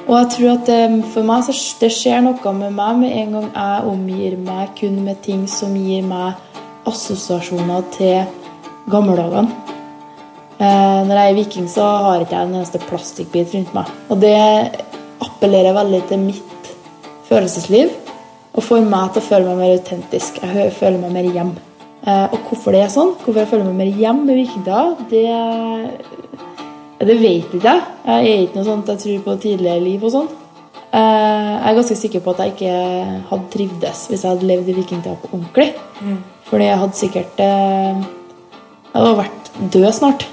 Og 0.07 0.13
jeg 0.15 0.27
tror 0.33 0.51
at 0.53 0.69
det, 0.69 0.81
for 1.11 1.27
meg 1.27 1.43
så 1.43 1.53
det 1.81 1.89
skjer 1.91 2.21
noe 2.23 2.51
med 2.55 2.75
meg 2.75 2.99
med 3.01 3.15
en 3.21 3.33
gang 3.35 3.47
jeg 3.51 3.87
omgir 3.91 4.37
meg 4.39 4.69
kun 4.79 5.01
med 5.03 5.19
ting 5.25 5.43
som 5.51 5.75
gir 5.75 6.05
meg 6.07 6.37
assosiasjoner 6.87 7.83
til 7.91 8.21
gammeldagene. 8.87 9.51
Eh, 10.57 10.99
når 11.05 11.19
jeg 11.19 11.31
er 11.31 11.37
viking, 11.37 11.67
så 11.69 11.85
har 12.05 12.23
ikke 12.23 12.37
jeg 12.37 12.47
en 12.47 12.55
eneste 12.55 12.79
plastikkbit 12.87 13.51
rundt 13.57 13.73
meg. 13.75 13.91
Og 14.07 14.21
det 14.23 14.37
appellerer 15.27 15.75
veldig 15.75 16.01
til 16.09 16.23
mitt 16.23 16.71
følelsesliv 17.27 17.91
og 18.57 18.63
får 18.63 18.87
meg 18.87 19.11
til 19.11 19.21
å 19.21 19.27
føle 19.27 19.51
meg 19.51 19.59
mer 19.59 19.75
autentisk. 19.75 20.39
Jeg 20.41 20.71
føler 20.79 21.03
meg 21.03 21.17
mer 21.17 21.27
hjem. 21.35 21.51
Eh, 22.07 22.25
og 22.31 22.47
hvorfor 22.47 22.73
det 22.73 22.85
er 22.85 22.95
sånn, 22.95 23.11
hvorfor 23.19 23.43
jeg 23.43 23.51
føler 23.51 23.67
meg 23.67 23.83
mer 23.83 24.01
hjem 24.05 24.23
med 24.23 24.39
vikingdager, 24.39 24.95
det 25.11 26.26
Det 26.99 27.15
vet 27.21 27.51
ikke 27.53 27.61
jeg. 27.69 27.81
Jeg 28.07 28.29
er 28.31 28.43
ikke 28.45 28.57
noe 28.57 28.65
sånt 28.67 28.87
jeg 28.89 29.01
tror 29.03 29.23
på 29.27 29.35
tidligere 29.43 29.83
liv 29.83 30.03
og 30.07 30.13
sånn. 30.15 30.29
Eh, 30.87 31.51
Jeg 31.57 31.71
er 31.71 31.75
ganske 31.77 31.97
sikker 31.99 32.23
på 32.23 32.31
at 32.33 32.39
jeg 32.43 32.53
ikke 32.55 32.77
hadde 33.29 33.49
trivdes 33.53 34.05
hvis 34.09 34.23
jeg 34.23 34.31
hadde 34.31 34.47
levd 34.49 34.69
i 34.71 34.75
vikingtida 34.77 35.17
på 35.21 35.29
ordentlig. 35.35 35.67
Fordi 36.47 36.69
jeg 36.69 36.79
hadde 36.83 36.95
sikkert 37.01 37.41
eh, 37.43 37.99
Jeg 38.93 38.95
hadde 39.01 39.17
vært 39.19 39.51
død 39.75 39.89
snart. 39.93 40.25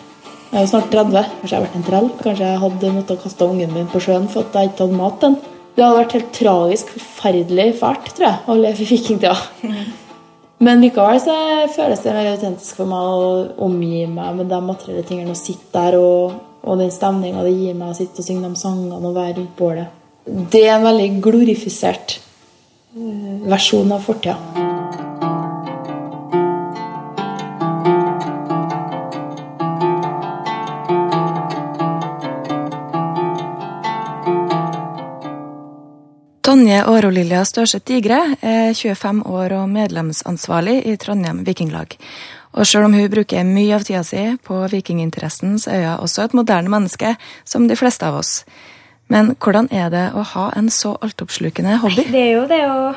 Jeg 0.55 0.61
er 0.61 0.65
jo 0.65 0.71
snart 0.71 0.93
30. 0.95 1.33
Kanskje 1.41 1.51
jeg 1.51 1.59
hadde 1.59 1.67
vært 1.67 1.77
en 1.81 1.89
trell. 1.89 2.09
Kanskje 2.23 2.47
jeg 2.53 2.63
hadde 2.63 2.93
måttet 2.95 3.23
kaste 3.25 3.49
ungen 3.51 3.75
min 3.75 3.91
på 3.91 4.01
sjøen 4.01 4.29
for 4.31 4.47
at 4.47 4.55
jeg 4.61 4.71
ikke 4.71 4.87
hadde 4.87 5.01
mat 5.03 5.21
den. 5.25 5.37
Det 5.75 5.83
hadde 5.83 5.99
vært 5.99 6.13
helt 6.15 6.33
tragisk, 6.37 6.93
forferdelig 6.95 7.69
fælt, 7.81 8.13
tror 8.15 8.29
jeg, 8.29 8.41
å 8.47 8.55
leve 8.61 8.85
i 8.85 8.89
vikingtida. 8.93 9.35
Men 10.65 10.81
likevel 10.81 11.19
så 11.21 11.35
føles 11.75 12.01
det 12.05 12.13
mer 12.15 12.29
autentisk 12.31 12.77
for 12.79 12.87
meg 12.89 13.09
å 13.11 13.31
omgi 13.67 14.05
meg 14.07 14.37
med 14.39 14.47
de 14.55 14.61
materielle 14.63 15.03
tingene 15.09 15.35
og 15.35 15.41
sitte 15.41 15.75
der 15.75 15.97
og, 15.99 16.37
og 16.65 16.81
den 16.81 16.93
stemninga 16.93 17.45
det 17.45 17.55
gir 17.55 17.77
meg 17.79 17.93
å 17.93 17.97
sitte 17.97 18.23
og 18.23 18.29
synge 18.29 18.49
de 18.49 18.61
sangene 18.61 19.01
og 19.01 19.17
være 19.17 19.39
rundt 19.39 19.57
bålet. 19.59 20.01
Det 20.25 20.65
er 20.65 20.79
en 20.79 20.87
veldig 20.87 21.09
glorifisert 21.25 22.19
eh, 22.97 23.43
versjon 23.51 23.93
av 23.93 24.07
fortida. 24.07 24.39
Tonje 36.45 36.85
Årolilja 36.87 37.41
Størseth 37.49 37.89
Digre 37.89 38.19
er 38.45 38.75
25 38.77 39.25
år 39.27 39.57
og 39.57 39.71
medlemsansvarlig 39.73 40.77
i 40.87 40.93
Trondheim 41.03 41.41
Vikinglag. 41.43 41.97
Og 42.55 42.67
selv 42.67 42.87
om 42.87 42.95
hun 42.95 43.11
bruker 43.11 43.47
mye 43.47 43.75
av 43.75 43.83
tida 43.87 44.05
si 44.07 44.23
på 44.47 44.61
vikinginteressen, 44.71 45.59
så 45.59 45.73
er 45.75 45.89
hun 45.89 46.05
også 46.07 46.29
et 46.29 46.37
moderne 46.39 46.71
menneske, 46.71 47.17
som 47.45 47.67
de 47.69 47.77
fleste 47.79 48.07
av 48.07 48.21
oss. 48.21 48.45
Men 49.11 49.35
hvordan 49.43 49.69
er 49.75 49.91
det 49.93 50.05
å 50.17 50.23
ha 50.35 50.47
en 50.57 50.71
så 50.73 50.95
altoppslukende 51.03 51.81
hobby? 51.83 52.07
Det 52.13 52.23
er 52.23 52.33
jo 52.39 52.47
det 52.51 52.63
å 52.71 52.95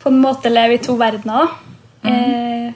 på 0.00 0.08
en 0.08 0.20
måte 0.22 0.48
leve 0.48 0.78
i 0.78 0.80
to 0.80 0.94
verdener. 0.96 1.50
Mm. 2.02 2.12
Eh, 2.12 2.72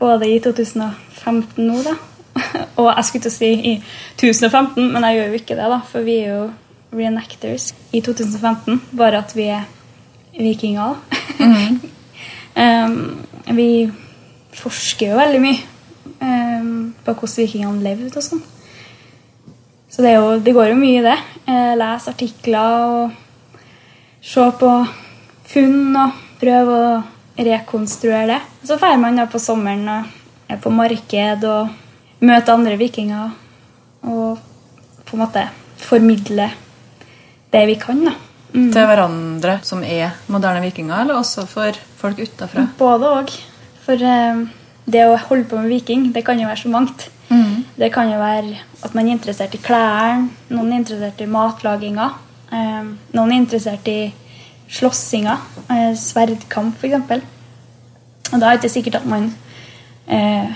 både 0.00 0.30
i 0.30 0.38
2015 0.40 1.66
nå, 1.66 1.82
da. 1.84 1.96
Og 2.80 2.88
jeg 2.88 3.04
skulle 3.06 3.26
til 3.26 3.32
å 3.32 3.34
si 3.34 3.50
i 3.72 3.74
2015, 4.20 4.86
men 4.94 5.04
jeg 5.04 5.18
gjør 5.18 5.28
jo 5.28 5.40
ikke 5.42 5.58
det, 5.58 5.66
da. 5.74 5.80
For 5.90 6.06
vi 6.06 6.16
er 6.22 6.30
jo 6.32 6.46
reenactors 6.94 7.72
i 7.92 8.00
2015. 8.04 8.80
Bare 8.96 9.20
at 9.20 9.34
vi 9.36 9.50
er 9.52 9.68
vikinger. 10.38 10.96
um, 12.64 12.96
vi 13.52 13.68
forsker 14.58 15.12
jo 15.12 15.20
veldig 15.20 15.40
mye 15.42 15.60
um, 16.20 16.92
på 17.04 17.14
hvordan 17.14 17.38
vikingene 17.42 17.84
levde 17.84 18.12
og 18.14 18.26
sånn. 18.26 18.42
Så 19.94 20.02
det, 20.02 20.16
jo, 20.16 20.38
det 20.42 20.54
går 20.56 20.72
jo 20.72 20.78
mye 20.78 20.98
i 20.98 21.04
det. 21.04 21.18
Eh, 21.46 21.74
Les 21.78 22.08
artikler 22.10 22.86
og 22.90 23.12
se 24.24 24.46
på 24.58 24.70
funn 25.52 25.98
og 26.00 26.16
prøve 26.40 26.78
å 26.82 26.88
rekonstruere 27.38 28.26
det. 28.32 28.40
Så 28.66 28.74
drar 28.80 28.98
man 28.98 29.20
da 29.20 29.28
på 29.30 29.38
sommeren 29.38 29.86
og 29.92 30.50
er 30.50 30.58
på 30.58 30.72
marked 30.74 31.46
og 31.46 32.24
møter 32.24 32.56
andre 32.56 32.74
vikinger 32.80 33.30
og 34.10 34.42
på 35.04 35.14
en 35.14 35.22
måte 35.22 35.46
formidle 35.78 36.50
det 37.54 37.64
vi 37.70 37.78
kan. 37.78 38.02
da. 38.08 38.16
Mm. 38.54 38.70
Til 38.74 38.86
hverandre 38.86 39.58
som 39.66 39.82
er 39.86 40.14
moderne 40.30 40.62
vikinger, 40.62 41.02
eller 41.02 41.18
også 41.18 41.46
for 41.50 41.78
folk 41.98 42.18
utafra? 42.22 42.66
Både 42.78 43.14
òg. 43.20 43.32
For 43.84 44.00
eh, 44.00 44.44
det 44.84 45.04
å 45.08 45.18
holde 45.28 45.48
på 45.48 45.60
med 45.60 45.72
viking, 45.72 46.08
det 46.12 46.24
kan 46.26 46.40
jo 46.40 46.48
være 46.48 46.64
så 46.64 46.72
mangt. 46.72 47.08
Det 47.76 47.90
kan 47.92 48.10
jo 48.10 48.18
være 48.20 48.58
at 48.84 48.94
man 48.94 49.08
er 49.08 49.16
interessert 49.16 49.54
i 49.56 49.62
klærne, 49.62 50.28
noen 50.54 50.72
er 50.72 50.82
interessert 50.82 51.22
i 51.24 51.30
matlaginga. 51.30 52.10
Eh, 52.54 52.90
noen 53.16 53.32
er 53.32 53.40
interessert 53.40 53.88
i 53.90 54.12
slåssinga, 54.70 55.38
eh, 55.74 55.94
sverdkamp 55.98 56.78
f.eks. 56.78 57.24
Og 58.32 58.40
da 58.40 58.50
er 58.50 58.56
det 58.56 58.62
ikke 58.62 58.74
sikkert 58.76 59.00
at 59.00 59.08
man 59.08 59.26
eh, 60.06 60.52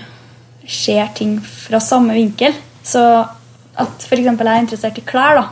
ser 0.67 1.11
ting 1.15 1.39
fra 1.43 1.81
samme 1.83 2.15
vinkel. 2.15 2.55
Så 2.83 3.03
at 3.79 4.05
f.eks. 4.05 4.23
jeg 4.23 4.37
er 4.39 4.61
interessert 4.61 5.01
i 5.01 5.05
klær, 5.05 5.41
da, 5.41 5.49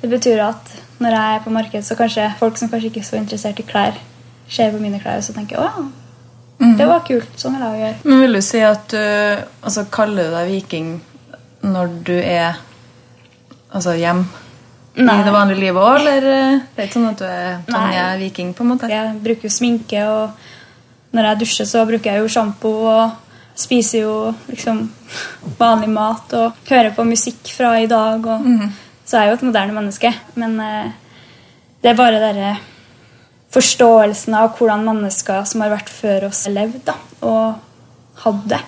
Det 0.00 0.10
betyr 0.10 0.42
at 0.44 0.72
når 1.00 1.14
jeg 1.16 1.34
er 1.34 1.44
på 1.44 1.50
marked, 1.50 1.82
så 1.82 1.96
kanskje 1.96 2.32
folk 2.38 2.56
som 2.60 2.68
kanskje 2.68 2.90
ikke 2.90 3.00
er 3.00 3.10
så 3.10 3.16
interessert 3.16 3.60
i 3.60 3.68
klær, 3.68 4.00
ser 4.48 4.72
på 4.72 4.80
mine 4.80 5.00
klær 5.00 5.20
og 5.20 5.24
så 5.24 5.32
tenker 5.36 5.60
å 5.60 6.03
ja, 6.60 6.70
det 6.78 6.86
var 6.86 7.02
kult. 7.06 7.34
Sånn 7.40 7.56
vil 7.56 7.66
jeg 7.66 7.82
gjøre. 7.82 7.98
Men 8.04 8.22
vil 8.24 8.38
du 8.38 8.42
si 8.44 8.62
at 8.64 8.86
du 8.94 9.00
altså, 9.00 9.86
kaller 9.92 10.28
du 10.30 10.36
deg 10.36 10.50
viking 10.52 10.94
når 11.64 11.92
du 12.06 12.14
er 12.18 12.58
altså, 13.72 13.94
hjem 13.98 14.24
Nei. 14.94 15.16
i 15.18 15.24
det 15.26 15.32
vanlige 15.34 15.58
livet 15.58 15.82
òg, 15.82 15.96
eller 15.98 16.28
eh, 16.30 16.58
det 16.70 16.82
er 16.82 16.86
ikke 16.86 16.98
sånn 17.00 17.10
at 17.10 17.22
du 17.22 17.26
er 17.26 17.56
Tonje 17.66 18.04
viking? 18.20 18.52
på 18.54 18.62
en 18.62 18.70
måte? 18.70 18.90
Jeg 18.92 19.16
bruker 19.24 19.48
jo 19.48 19.50
sminke, 19.50 20.04
og 20.06 21.16
når 21.16 21.30
jeg 21.30 21.40
dusjer, 21.42 21.70
så 21.70 21.82
bruker 21.88 22.12
jeg 22.12 22.22
jo 22.22 22.30
sjampo 22.30 22.74
og 22.92 23.24
spiser 23.58 24.04
jo 24.04 24.14
liksom 24.50 24.84
vanlig 25.58 25.90
mat 25.94 26.32
og 26.38 26.68
hører 26.68 26.94
på 26.94 27.06
musikk 27.06 27.50
fra 27.54 27.76
i 27.82 27.90
dag. 27.90 28.26
Og, 28.26 28.46
Så 29.04 29.18
er 29.18 29.26
jeg 29.26 29.34
jo 29.34 29.38
et 29.40 29.48
moderne 29.50 29.74
menneske. 29.76 30.10
Men 30.40 30.54
eh, 30.60 30.92
det 31.82 31.90
er 31.90 31.98
bare 31.98 32.22
denne 32.22 32.54
forståelsen 33.54 34.34
av 34.38 34.52
hvordan 34.58 34.84
mennesker 34.88 35.46
som 35.48 35.62
har 35.64 35.72
vært 35.76 35.92
før 35.92 36.28
oss, 36.30 36.44
har 36.48 36.56
levd 36.58 36.82
da, 36.90 36.98
og 37.22 38.24
hatt 38.24 38.44
det. 38.50 38.60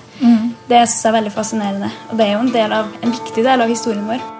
Det 0.67 0.81
syns 0.87 1.03
jeg 1.03 1.11
er 1.11 1.19
veldig 1.21 1.35
fascinerende. 1.35 1.93
Og 2.11 2.19
det 2.19 2.27
er 2.27 2.33
jo 2.35 2.41
en, 2.47 2.55
del 2.55 2.73
av, 2.75 2.97
en 3.03 3.15
viktig 3.15 3.45
del 3.47 3.67
av 3.67 3.71
historien 3.71 4.09
vår. 4.09 4.33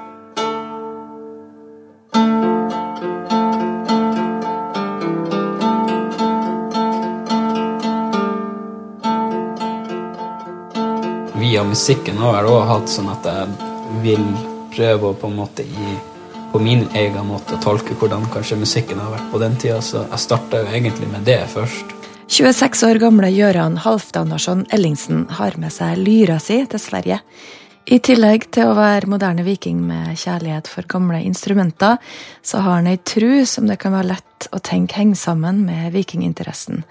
via 11.47 11.65
musikken 11.65 12.19
har 12.19 12.35
jeg 12.37 12.49
også 12.51 12.65
hatt 12.69 12.91
sånn 12.91 13.09
at 13.13 13.27
jeg 13.31 14.01
vil 14.03 14.25
prøve 14.75 15.13
å 15.13 15.17
på 15.17 15.29
en 15.31 15.37
måte 15.39 15.65
i, 15.65 15.93
på 16.57 16.63
min 16.63 16.87
egen 16.95 17.27
måte 17.29 17.59
tolke 17.61 17.93
hvordan 18.01 18.23
kanskje 18.33 18.57
musikken 18.57 18.97
har 19.03 19.11
vært 19.13 19.27
på 19.29 19.39
den 19.43 19.57
tida, 19.61 19.83
så 19.85 20.07
jeg 20.07 20.23
starta 20.23 20.63
jo 20.63 20.71
egentlig 20.73 21.09
med 21.11 21.27
det 21.29 21.43
først. 21.53 21.91
26 22.33 22.85
år 22.89 23.01
gamle 23.03 23.29
Gøran 23.29 23.77
Halvdanarsson 23.85 24.63
Ellingsen 24.73 25.27
har 25.37 25.59
med 25.61 25.75
seg 25.75 26.01
lyra 26.01 26.39
si 26.41 26.57
til 26.65 26.81
Sverige. 26.81 27.19
I 27.93 27.99
tillegg 28.01 28.49
til 28.57 28.71
å 28.71 28.79
være 28.79 29.11
moderne 29.13 29.45
viking 29.45 29.83
med 29.85 30.17
kjærlighet 30.17 30.71
for 30.73 30.89
gamle 30.89 31.21
instrumenter, 31.29 32.01
så 32.41 32.65
har 32.65 32.79
han 32.79 32.89
ei 32.89 33.03
tru 33.05 33.45
som 33.45 33.69
det 33.69 33.77
kan 33.85 33.93
være 33.93 34.15
lett 34.15 34.49
å 34.57 34.63
tenke 34.65 34.97
henger 34.97 35.21
sammen 35.27 35.61
med 35.69 35.93
vikinginteressen. 35.93 36.87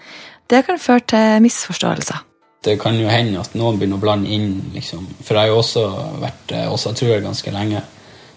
Det 0.46 0.62
kan 0.70 0.78
føre 0.78 1.08
til 1.10 1.42
misforståelser. 1.48 2.22
Det 2.70 2.78
kan 2.82 3.02
jo 3.02 3.10
hende 3.10 3.42
at 3.42 3.58
noen 3.58 3.82
begynner 3.82 3.98
å 3.98 4.06
blande 4.06 4.30
inn, 4.30 4.62
liksom. 4.78 5.10
For 5.26 5.34
jeg 5.34 5.48
har 5.48 5.56
jo 5.56 5.60
også 5.66 5.90
vært 6.22 6.54
eh, 6.54 6.70
også 6.70 6.94
truer 7.02 7.26
ganske 7.26 7.50
lenge. 7.54 7.82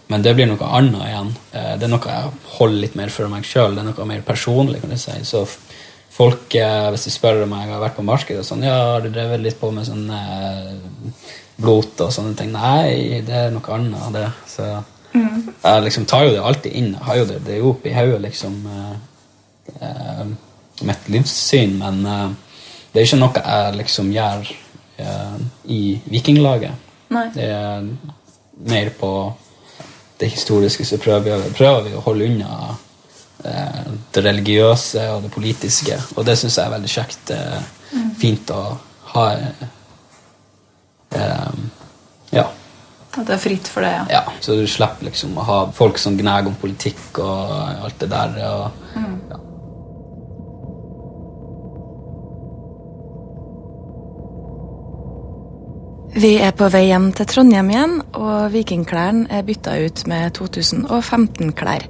Men 0.08 0.22
det 0.24 0.32
blir 0.38 0.48
noe 0.48 0.68
annet 0.78 1.02
igjen. 1.04 1.30
Eh, 1.52 1.72
Det 1.76 1.84
er 1.84 1.92
noe 1.92 2.12
jeg 2.12 2.30
holder 2.58 2.80
litt 2.80 2.94
mer 2.96 3.10
for 3.12 3.28
meg 3.28 3.44
sjøl. 3.44 3.74
Det 3.76 3.82
er 3.82 3.88
noe 3.90 4.06
mer 4.08 4.22
personlig, 4.24 4.80
kan 4.80 4.90
du 4.90 4.96
si. 5.00 5.16
Så 5.28 5.42
folk, 6.18 6.54
eh, 6.54 6.90
hvis 6.90 7.04
de 7.04 7.10
spør 7.12 7.42
om 7.44 7.52
jeg 7.52 7.68
har 7.70 7.82
vært 7.82 7.96
på 7.98 8.04
markedet, 8.06 8.40
og 8.40 8.46
sånn, 8.48 8.64
ja, 8.64 8.76
har 8.94 9.04
du 9.04 9.10
drevet 9.12 9.42
litt 9.44 9.60
på 9.60 9.70
med 9.72 9.84
sånn 9.86 10.06
eh, 10.10 11.20
blot 11.60 12.00
og 12.00 12.12
sånne 12.14 12.36
ting? 12.38 12.52
Nei, 12.52 13.20
det 13.26 13.36
er 13.36 13.50
noe 13.52 13.74
annet. 13.76 14.12
Det. 14.16 14.28
Så 14.48 14.68
jeg 15.12 15.84
liksom 15.84 16.06
tar 16.08 16.24
jo 16.24 16.32
det 16.32 16.42
alltid 16.44 16.72
inn. 16.72 16.92
Jeg 16.94 17.04
har 17.10 17.16
jo 17.20 17.24
det, 17.28 17.44
det 17.44 17.54
er 17.54 17.58
jo 17.58 17.70
oppi 17.74 17.92
hodet, 17.92 18.20
liksom. 18.22 18.62
mitt 20.88 21.08
livssyn, 21.10 21.74
men 21.78 22.02
det 22.04 23.00
er 23.00 23.06
ikke 23.06 23.18
noe 23.20 23.42
jeg 23.42 23.74
liksom 23.76 24.12
gjør 24.14 24.48
i 25.68 25.80
vikinglaget. 26.08 26.72
Nei. 27.10 27.26
Det 27.34 27.44
er 27.44 27.84
mer 28.68 28.90
på 28.98 29.10
det 30.18 30.28
historiske, 30.32 30.84
så 30.84 30.98
prøver 30.98 31.20
vi, 31.26 31.50
prøver 31.58 31.82
vi 31.86 31.94
å 31.96 32.02
holde 32.04 32.26
unna 32.26 32.76
eh, 33.44 33.90
det 34.14 34.24
religiøse 34.24 35.04
og 35.14 35.26
det 35.26 35.32
politiske, 35.34 35.98
og 36.16 36.26
det 36.26 36.38
syns 36.40 36.58
jeg 36.58 36.66
er 36.66 36.74
veldig 36.76 36.92
kjekt. 36.94 37.34
Eh, 37.34 37.60
Fint 38.18 38.50
å 38.52 38.62
ha 39.14 39.26
eh, 39.38 39.66
Ja. 42.34 42.44
At 43.14 43.24
det 43.24 43.34
er 43.34 43.40
fritt 43.40 43.68
for 43.72 43.82
det, 43.82 43.92
ja. 43.94 44.02
Ja, 44.18 44.34
så 44.44 44.58
du 44.58 44.66
slipper 44.68 45.08
liksom 45.08 45.38
å 45.40 45.46
ha 45.46 45.60
folk 45.74 45.98
som 45.98 46.18
gnager 46.18 46.50
om 46.50 46.58
politikk 46.60 47.18
og 47.24 47.54
alt 47.86 47.98
det 48.02 48.10
der. 48.12 48.36
Og, 48.52 48.98
Vi 56.18 56.32
er 56.42 56.50
på 56.50 56.66
vei 56.66 56.88
hjem 56.88 57.12
til 57.14 57.28
Trondheim 57.30 57.68
igjen, 57.70 57.92
og 58.18 58.50
vikingklærne 58.50 59.30
er 59.30 59.44
bytta 59.46 59.78
ut 59.84 60.00
med 60.10 60.34
2015-klær. 60.34 61.84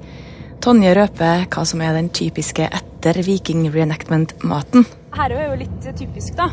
Tonje 0.60 0.92
røper 0.98 1.46
hva 1.48 1.64
som 1.70 1.80
er 1.80 1.96
den 1.96 2.10
typiske 2.12 2.60
etter 2.66 3.22
viking 3.24 3.72
reenactment-maten. 3.72 4.84
Her 5.16 5.32
er 5.32 5.46
jo 5.46 5.54
litt 5.62 5.80
typisk, 5.96 6.36
da. 6.36 6.52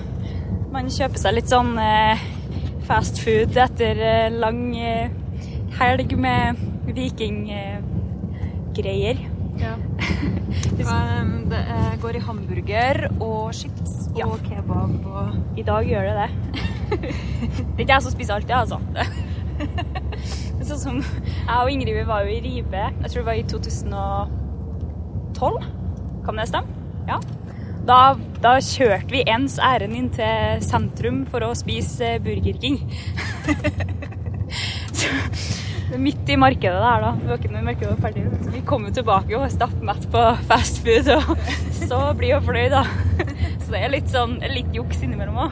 Man 0.71 0.87
kjøper 0.87 1.19
seg 1.19 1.35
litt 1.35 1.51
sånn 1.51 1.75
eh, 1.83 2.15
fast 2.87 3.19
food 3.19 3.51
etter 3.65 3.99
eh, 3.99 4.31
lang 4.31 4.71
eh, 4.79 5.11
helg 5.81 6.15
med 6.15 6.55
vikinggreier. 6.95 9.19
Ja. 9.59 9.75
Um, 10.85 11.49
det 11.49 11.57
eh, 11.57 11.95
går 11.99 12.15
i 12.19 12.21
hamburger 12.21 13.07
og 13.15 13.53
chips 13.57 14.05
og 14.21 14.37
kebab 14.45 15.05
og 15.09 15.59
I 15.59 15.63
dag 15.65 15.83
gjør 15.89 16.05
det 16.05 16.15
det. 16.21 16.29
Det 16.89 17.11
er 17.11 17.83
ikke 17.83 17.93
jeg 17.93 18.03
som 18.05 18.13
spiser 18.13 18.33
alt 18.35 18.49
det, 18.49 18.55
altså. 18.55 18.77
sånn 20.65 20.81
som 20.81 20.97
Jeg 20.99 21.59
og 21.59 21.69
Ingrid 21.71 21.95
vi 21.99 22.05
var 22.07 22.19
jo 22.25 22.29
i 22.33 22.43
Ribe, 22.43 22.83
jeg 22.89 23.09
tror 23.09 23.19
det 23.21 23.29
var 23.29 23.39
i 23.39 23.49
2012. 23.51 25.59
Kan 26.25 26.35
det 26.41 26.47
stemme? 26.49 26.69
Ja. 27.05 27.17
Da, 27.85 28.17
da 28.41 28.57
kjørte 28.65 29.13
vi 29.13 29.21
ens 29.29 29.59
ærend 29.61 29.93
inn 29.93 30.09
til 30.13 30.63
sentrum 30.65 31.25
for 31.29 31.45
å 31.45 31.53
spise 31.57 32.05
eh, 32.15 32.21
Burger 32.23 32.57
King. 32.63 32.77
Så, 34.95 35.07
midt 36.01 36.29
i 36.29 36.37
markedet 36.39 36.81
der, 36.81 37.01
da. 37.03 37.11
Det 37.19 37.27
var 37.29 37.37
ikke 37.37 37.53
noe 37.53 37.67
marked 37.67 38.01
ferdig. 38.01 38.23
Så 38.41 38.49
vi 38.55 38.61
kom 38.65 38.85
jo 38.87 38.91
tilbake 38.95 39.35
og 39.35 39.41
var 39.45 39.51
stappmett 39.53 40.03
på 40.13 40.21
fast 40.49 40.75
food 40.85 41.07
og 41.13 41.23
så 41.85 41.97
blid 42.17 42.33
og 42.39 42.43
fornøyd, 42.49 42.73
da. 42.73 42.83
Så 43.61 43.67
det 43.69 43.79
er 43.83 43.93
litt 43.93 44.09
sånn 44.09 44.33
litt 44.49 44.69
juks 44.73 44.99
innimellom 45.05 45.37
òg. 45.45 45.51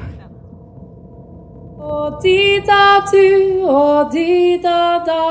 Og 1.83 2.23
di-da-du 2.23 3.67
og 3.67 4.13
di-da-da. 4.13 5.23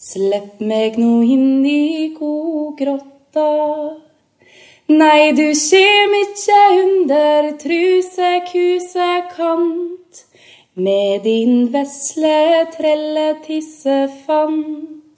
Slipp 0.00 0.60
meg 0.64 0.96
nå 0.96 1.20
inn 1.34 1.66
i 1.68 2.16
godgrotta. 2.16 3.50
Nei, 4.88 5.36
du 5.36 5.52
kjem 5.52 6.14
ikkje 6.20 6.60
under 6.80 7.52
trusekhusekant 7.60 10.24
med 10.76 11.20
din 11.28 11.72
vesle 11.72 12.66
trelletissefant. 12.76 15.16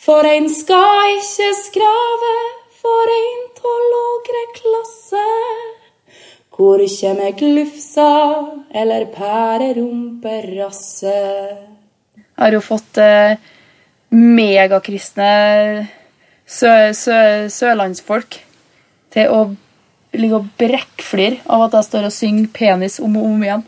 For 0.00 0.22
ein 0.32 0.48
skal 0.48 1.18
ikkje 1.18 1.50
skrave 1.60 2.36
for 2.80 3.06
ein 3.20 3.42
tolvågre 3.60 4.44
klasse. 4.56 5.28
Hvor 6.52 6.82
kjem 6.84 7.22
klufsa 7.38 8.10
eller 8.74 9.06
pærerumperasse? 9.14 11.14
Har 12.36 12.52
jo 12.52 12.60
fått 12.64 12.98
eh, 13.00 13.38
megakristne 14.12 15.88
sø 16.44 16.92
sø 16.92 17.48
sørlandsfolk 17.52 18.36
til 19.12 19.28
å 19.32 19.56
ligge 20.12 20.36
og 20.36 20.50
brekkflire 20.60 21.40
av 21.48 21.62
at 21.68 21.72
jeg 21.78 21.88
står 21.88 22.04
og 22.08 22.12
synger 22.12 22.46
'penis' 22.52 23.00
om 23.00 23.16
og 23.16 23.24
om 23.30 23.42
igjen. 23.46 23.64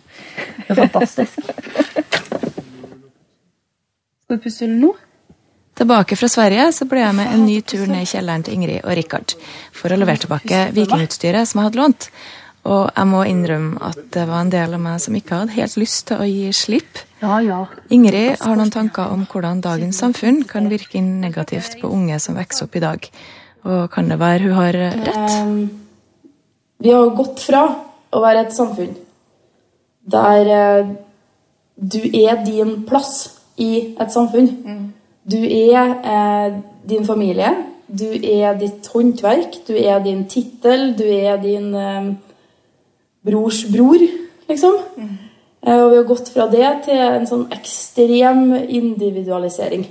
Det 0.67 0.71
er 0.71 0.75
fantastisk. 0.83 1.35
Skal 4.25 4.37
du 4.37 4.43
puste 4.45 4.67
nå? 4.69 4.93
Tilbake 5.75 6.17
fra 6.17 6.29
Sverige 6.29 6.73
så 6.73 6.87
ble 6.87 7.01
jeg 7.01 7.15
med 7.19 7.33
en 7.33 7.47
ny 7.49 7.61
tur 7.67 7.87
ned 7.91 8.05
i 8.05 8.07
kjelleren 8.07 8.45
til 8.45 8.55
Ingrid 8.55 8.85
og 8.85 8.95
Rikard 8.95 9.35
for 9.75 9.91
å 9.91 9.99
levere 9.99 10.23
tilbake 10.23 10.69
vikingutstyret 10.77 11.49
som 11.49 11.61
jeg 11.61 11.71
hadde 11.71 11.81
lånt. 11.81 12.11
Og 12.65 12.89
jeg 12.89 13.09
må 13.11 13.23
innrømme 13.29 13.81
at 13.85 13.99
det 14.15 14.25
var 14.29 14.41
en 14.41 14.53
del 14.53 14.77
av 14.77 14.81
meg 14.81 15.01
som 15.05 15.17
ikke 15.19 15.43
hadde 15.43 15.57
helt 15.59 15.77
lyst 15.77 16.07
til 16.09 16.23
å 16.23 16.29
gi 16.29 16.49
slipp. 16.57 17.03
Ja, 17.21 17.39
ja. 17.45 17.61
Ingrid 17.93 18.41
har 18.41 18.57
noen 18.57 18.73
tanker 18.73 19.13
om 19.13 19.27
hvordan 19.29 19.61
dagens 19.65 20.01
samfunn 20.01 20.43
kan 20.49 20.71
virke 20.73 20.97
inn 21.01 21.19
negativt 21.21 21.77
på 21.81 21.93
unge 21.93 22.17
som 22.25 22.39
vokser 22.41 22.69
opp 22.69 22.79
i 22.81 22.85
dag. 22.85 23.09
Og 23.65 23.89
kan 23.93 24.09
det 24.09 24.21
være 24.21 24.49
hun 24.49 24.59
har 24.59 24.77
rett? 24.77 25.65
Vi 26.85 26.93
har 26.93 27.17
gått 27.17 27.45
fra 27.45 27.67
å 28.15 28.23
være 28.25 28.47
et 28.47 28.57
samfunn 28.57 28.95
der 30.05 30.51
eh, 30.53 30.87
du 31.77 31.99
er 31.99 32.45
din 32.45 32.85
plass 32.87 33.41
i 33.57 33.97
et 34.01 34.13
samfunn. 34.13 34.93
Du 35.25 35.39
er 35.41 35.95
eh, 36.05 36.59
din 36.89 37.07
familie, 37.07 37.55
du 37.89 38.07
er 38.13 38.59
ditt 38.59 38.89
håndverk, 38.93 39.63
du 39.69 39.73
er 39.77 40.03
din 40.05 40.27
tittel, 40.29 40.93
du 40.99 41.05
er 41.05 41.41
din 41.43 41.75
eh, 41.75 42.13
brors 43.25 43.65
bror, 43.73 44.03
liksom. 44.49 44.81
Mm. 45.01 45.13
og 45.65 45.91
vi 45.91 45.97
har 45.97 46.09
gått 46.09 46.29
fra 46.29 46.45
det 46.53 46.71
til 46.85 46.99
en 47.01 47.29
sånn 47.29 47.47
ekstrem 47.55 48.51
individualisering. 48.53 49.87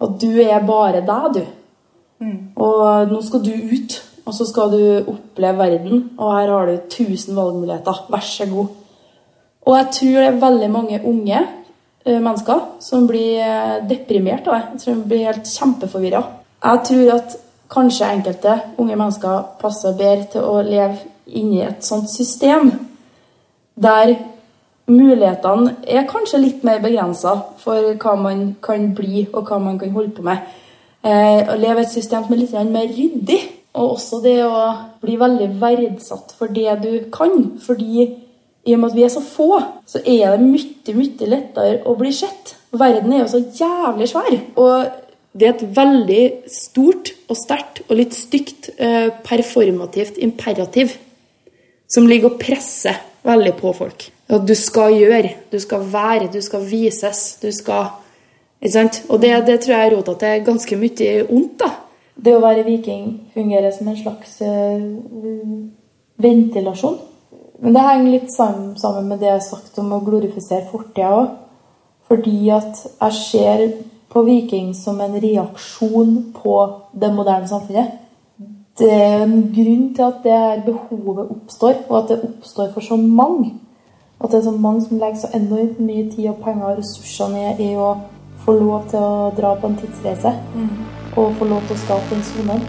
At 0.00 0.20
du 0.22 0.30
er 0.40 0.62
bare 0.64 1.02
deg, 1.04 1.40
du. 1.40 1.42
Og 2.60 3.10
nå 3.10 3.20
skal 3.24 3.42
du 3.44 3.52
ut, 3.52 3.96
og 4.28 4.36
så 4.36 4.46
skal 4.48 4.72
du 4.74 5.10
oppleve 5.10 5.58
verden. 5.58 6.04
Og 6.18 6.34
her 6.36 6.52
har 6.52 6.68
du 6.68 6.76
1000 6.76 7.36
valgmuligheter. 7.36 8.04
Vær 8.12 8.24
så 8.24 8.46
god. 8.50 8.76
Og 9.66 9.76
jeg 9.76 9.86
tror 9.96 10.16
det 10.16 10.26
er 10.28 10.42
veldig 10.44 10.70
mange 10.72 11.00
unge 11.04 11.40
eh, 12.06 12.20
mennesker 12.20 12.60
som 12.80 13.06
blir 13.08 13.40
eh, 13.44 13.76
deprimert 13.88 14.48
av 14.48 14.56
det. 14.56 14.62
Jeg 14.72 14.82
tror 14.84 14.94
de 14.94 15.08
blir 15.12 15.26
helt 15.28 15.52
kjempeforvirra. 15.52 16.22
Jeg 16.64 16.84
tror 16.88 17.12
at 17.16 17.36
kanskje 17.70 18.12
enkelte 18.16 18.56
unge 18.78 18.96
mennesker 18.96 19.42
passer 19.60 19.96
bedre 19.98 20.28
til 20.32 20.46
å 20.46 20.62
leve 20.66 20.96
inni 21.30 21.62
et 21.64 21.84
sånt 21.86 22.10
system 22.10 22.72
der 23.80 24.14
mulighetene 24.90 25.76
er 25.86 26.08
kanskje 26.10 26.40
litt 26.42 26.64
mer 26.66 26.80
begrensa 26.82 27.36
for 27.62 27.94
hva 28.02 28.16
man 28.18 28.42
kan 28.64 28.90
bli 28.96 29.26
og 29.30 29.46
hva 29.48 29.60
man 29.62 29.78
kan 29.80 29.92
holde 29.94 30.14
på 30.16 30.24
med. 30.26 30.42
Eh, 31.00 31.46
å 31.48 31.56
leve 31.56 31.80
i 31.80 31.86
et 31.86 31.92
system 31.94 32.26
som 32.26 32.34
er 32.34 32.42
litt 32.42 32.72
mer 32.72 32.88
ryddig. 32.90 33.40
Og 33.78 33.94
også 33.94 34.18
det 34.24 34.40
å 34.42 34.62
bli 35.02 35.14
veldig 35.18 35.46
verdsatt 35.60 36.34
for 36.36 36.50
det 36.50 36.72
du 36.82 36.92
kan. 37.14 37.52
Fordi 37.62 38.08
i 38.66 38.74
og 38.74 38.80
med 38.80 38.90
at 38.90 38.96
vi 38.96 39.04
er 39.06 39.12
så 39.14 39.22
få, 39.24 39.60
så 39.88 40.02
er 40.02 40.34
det 40.34 40.42
mye, 40.42 40.96
mye 40.96 41.28
lettere 41.30 41.78
å 41.88 41.94
bli 41.98 42.10
sett. 42.12 42.56
Verden 42.74 43.14
er 43.14 43.22
jo 43.22 43.30
så 43.30 43.44
jævlig 43.62 44.10
svær. 44.10 44.34
Og 44.60 44.90
det 45.32 45.46
er 45.46 45.54
et 45.54 45.68
veldig 45.76 46.24
stort 46.50 47.12
og 47.30 47.38
sterkt 47.38 47.84
og 47.86 47.94
litt 48.00 48.16
stygt 48.18 48.72
eh, 48.76 49.14
performativt 49.24 50.18
imperativ 50.18 50.96
som 51.90 52.06
ligger 52.08 52.32
og 52.32 52.38
presser 52.40 53.00
veldig 53.26 53.54
på 53.58 53.72
folk. 53.76 54.06
At 54.30 54.46
du 54.46 54.54
skal 54.54 54.94
gjøre, 54.94 55.34
du 55.50 55.58
skal 55.60 55.84
være, 55.92 56.30
du 56.32 56.40
skal 56.42 56.64
vises, 56.70 57.38
du 57.42 57.50
skal 57.52 57.96
Ikke 58.60 58.74
sant? 58.74 58.98
Og 59.08 59.22
det, 59.22 59.30
det 59.46 59.54
tror 59.64 59.72
jeg 59.72 59.88
er 59.88 59.94
rota 59.96 60.12
til 60.20 60.42
ganske 60.44 60.76
mye 60.76 61.12
ondt, 61.32 61.62
da. 61.62 61.70
Det 62.20 62.34
å 62.36 62.42
være 62.42 62.66
viking 62.66 63.06
fungerer 63.32 63.72
som 63.72 63.88
en 63.88 63.96
slags 63.96 64.34
øh, 64.44 65.62
ventilasjon. 66.20 66.98
Men 67.62 67.72
det 67.72 67.84
henger 67.86 68.10
litt 68.12 68.34
sammen, 68.34 68.74
med 69.08 69.16
det 69.20 69.30
jeg 69.30 69.38
har 69.38 69.46
sagt 69.46 69.80
om 69.80 69.94
å 69.96 70.02
glorifisere 70.04 70.68
fortida 70.68 71.08
òg. 71.22 71.32
Fordi 72.10 72.36
at 72.52 72.84
jeg 72.84 73.16
ser 73.16 73.64
på 74.12 74.22
viking 74.26 74.74
som 74.74 75.00
en 75.00 75.16
reaksjon 75.22 76.14
på 76.34 76.54
det 76.92 77.12
moderne 77.14 77.48
samfunnet. 77.48 77.96
En 78.80 79.52
grunn 79.54 79.94
til 79.94 80.02
at 80.02 80.22
det 80.24 80.32
her 80.32 80.60
behovet 80.64 81.26
oppstår, 81.30 81.74
og 81.88 81.98
at 81.98 82.08
det 82.08 82.20
oppstår 82.24 82.70
for 82.72 82.80
så 82.80 82.96
mange. 82.96 83.54
At 84.24 84.30
det 84.30 84.38
er 84.38 84.42
så 84.42 84.50
mange 84.50 84.84
som 84.88 84.98
legger 84.98 85.20
så 85.20 85.28
enormt 85.34 85.80
mye 85.80 86.10
tid 86.10 86.28
og 86.28 86.40
penger 86.44 86.64
og 86.64 86.78
ressurser 86.78 87.28
ned 87.28 87.60
i 87.60 87.74
å 87.76 87.94
få 88.44 88.56
lov 88.56 88.86
til 88.88 88.98
å 88.98 89.32
dra 89.36 89.54
på 89.60 89.68
en 89.68 89.76
tidsreise. 89.76 90.32
Og 91.16 91.34
få 91.38 91.44
lov 91.44 91.64
til 91.68 91.76
å 91.76 91.82
skape 91.84 92.14
den 92.14 92.24
sonen. 92.24 92.64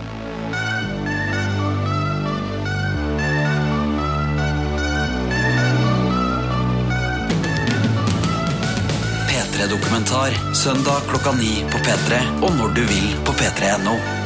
P3 9.32 9.70
Dokumentar 9.76 10.40
søndag 10.54 11.08
klokka 11.08 11.32
ni 11.40 11.64
på 11.72 11.86
P3 11.86 12.26
og 12.42 12.52
når 12.58 12.76
du 12.76 12.84
vil 12.96 13.16
på 13.24 13.32
p3.no. 13.32 14.21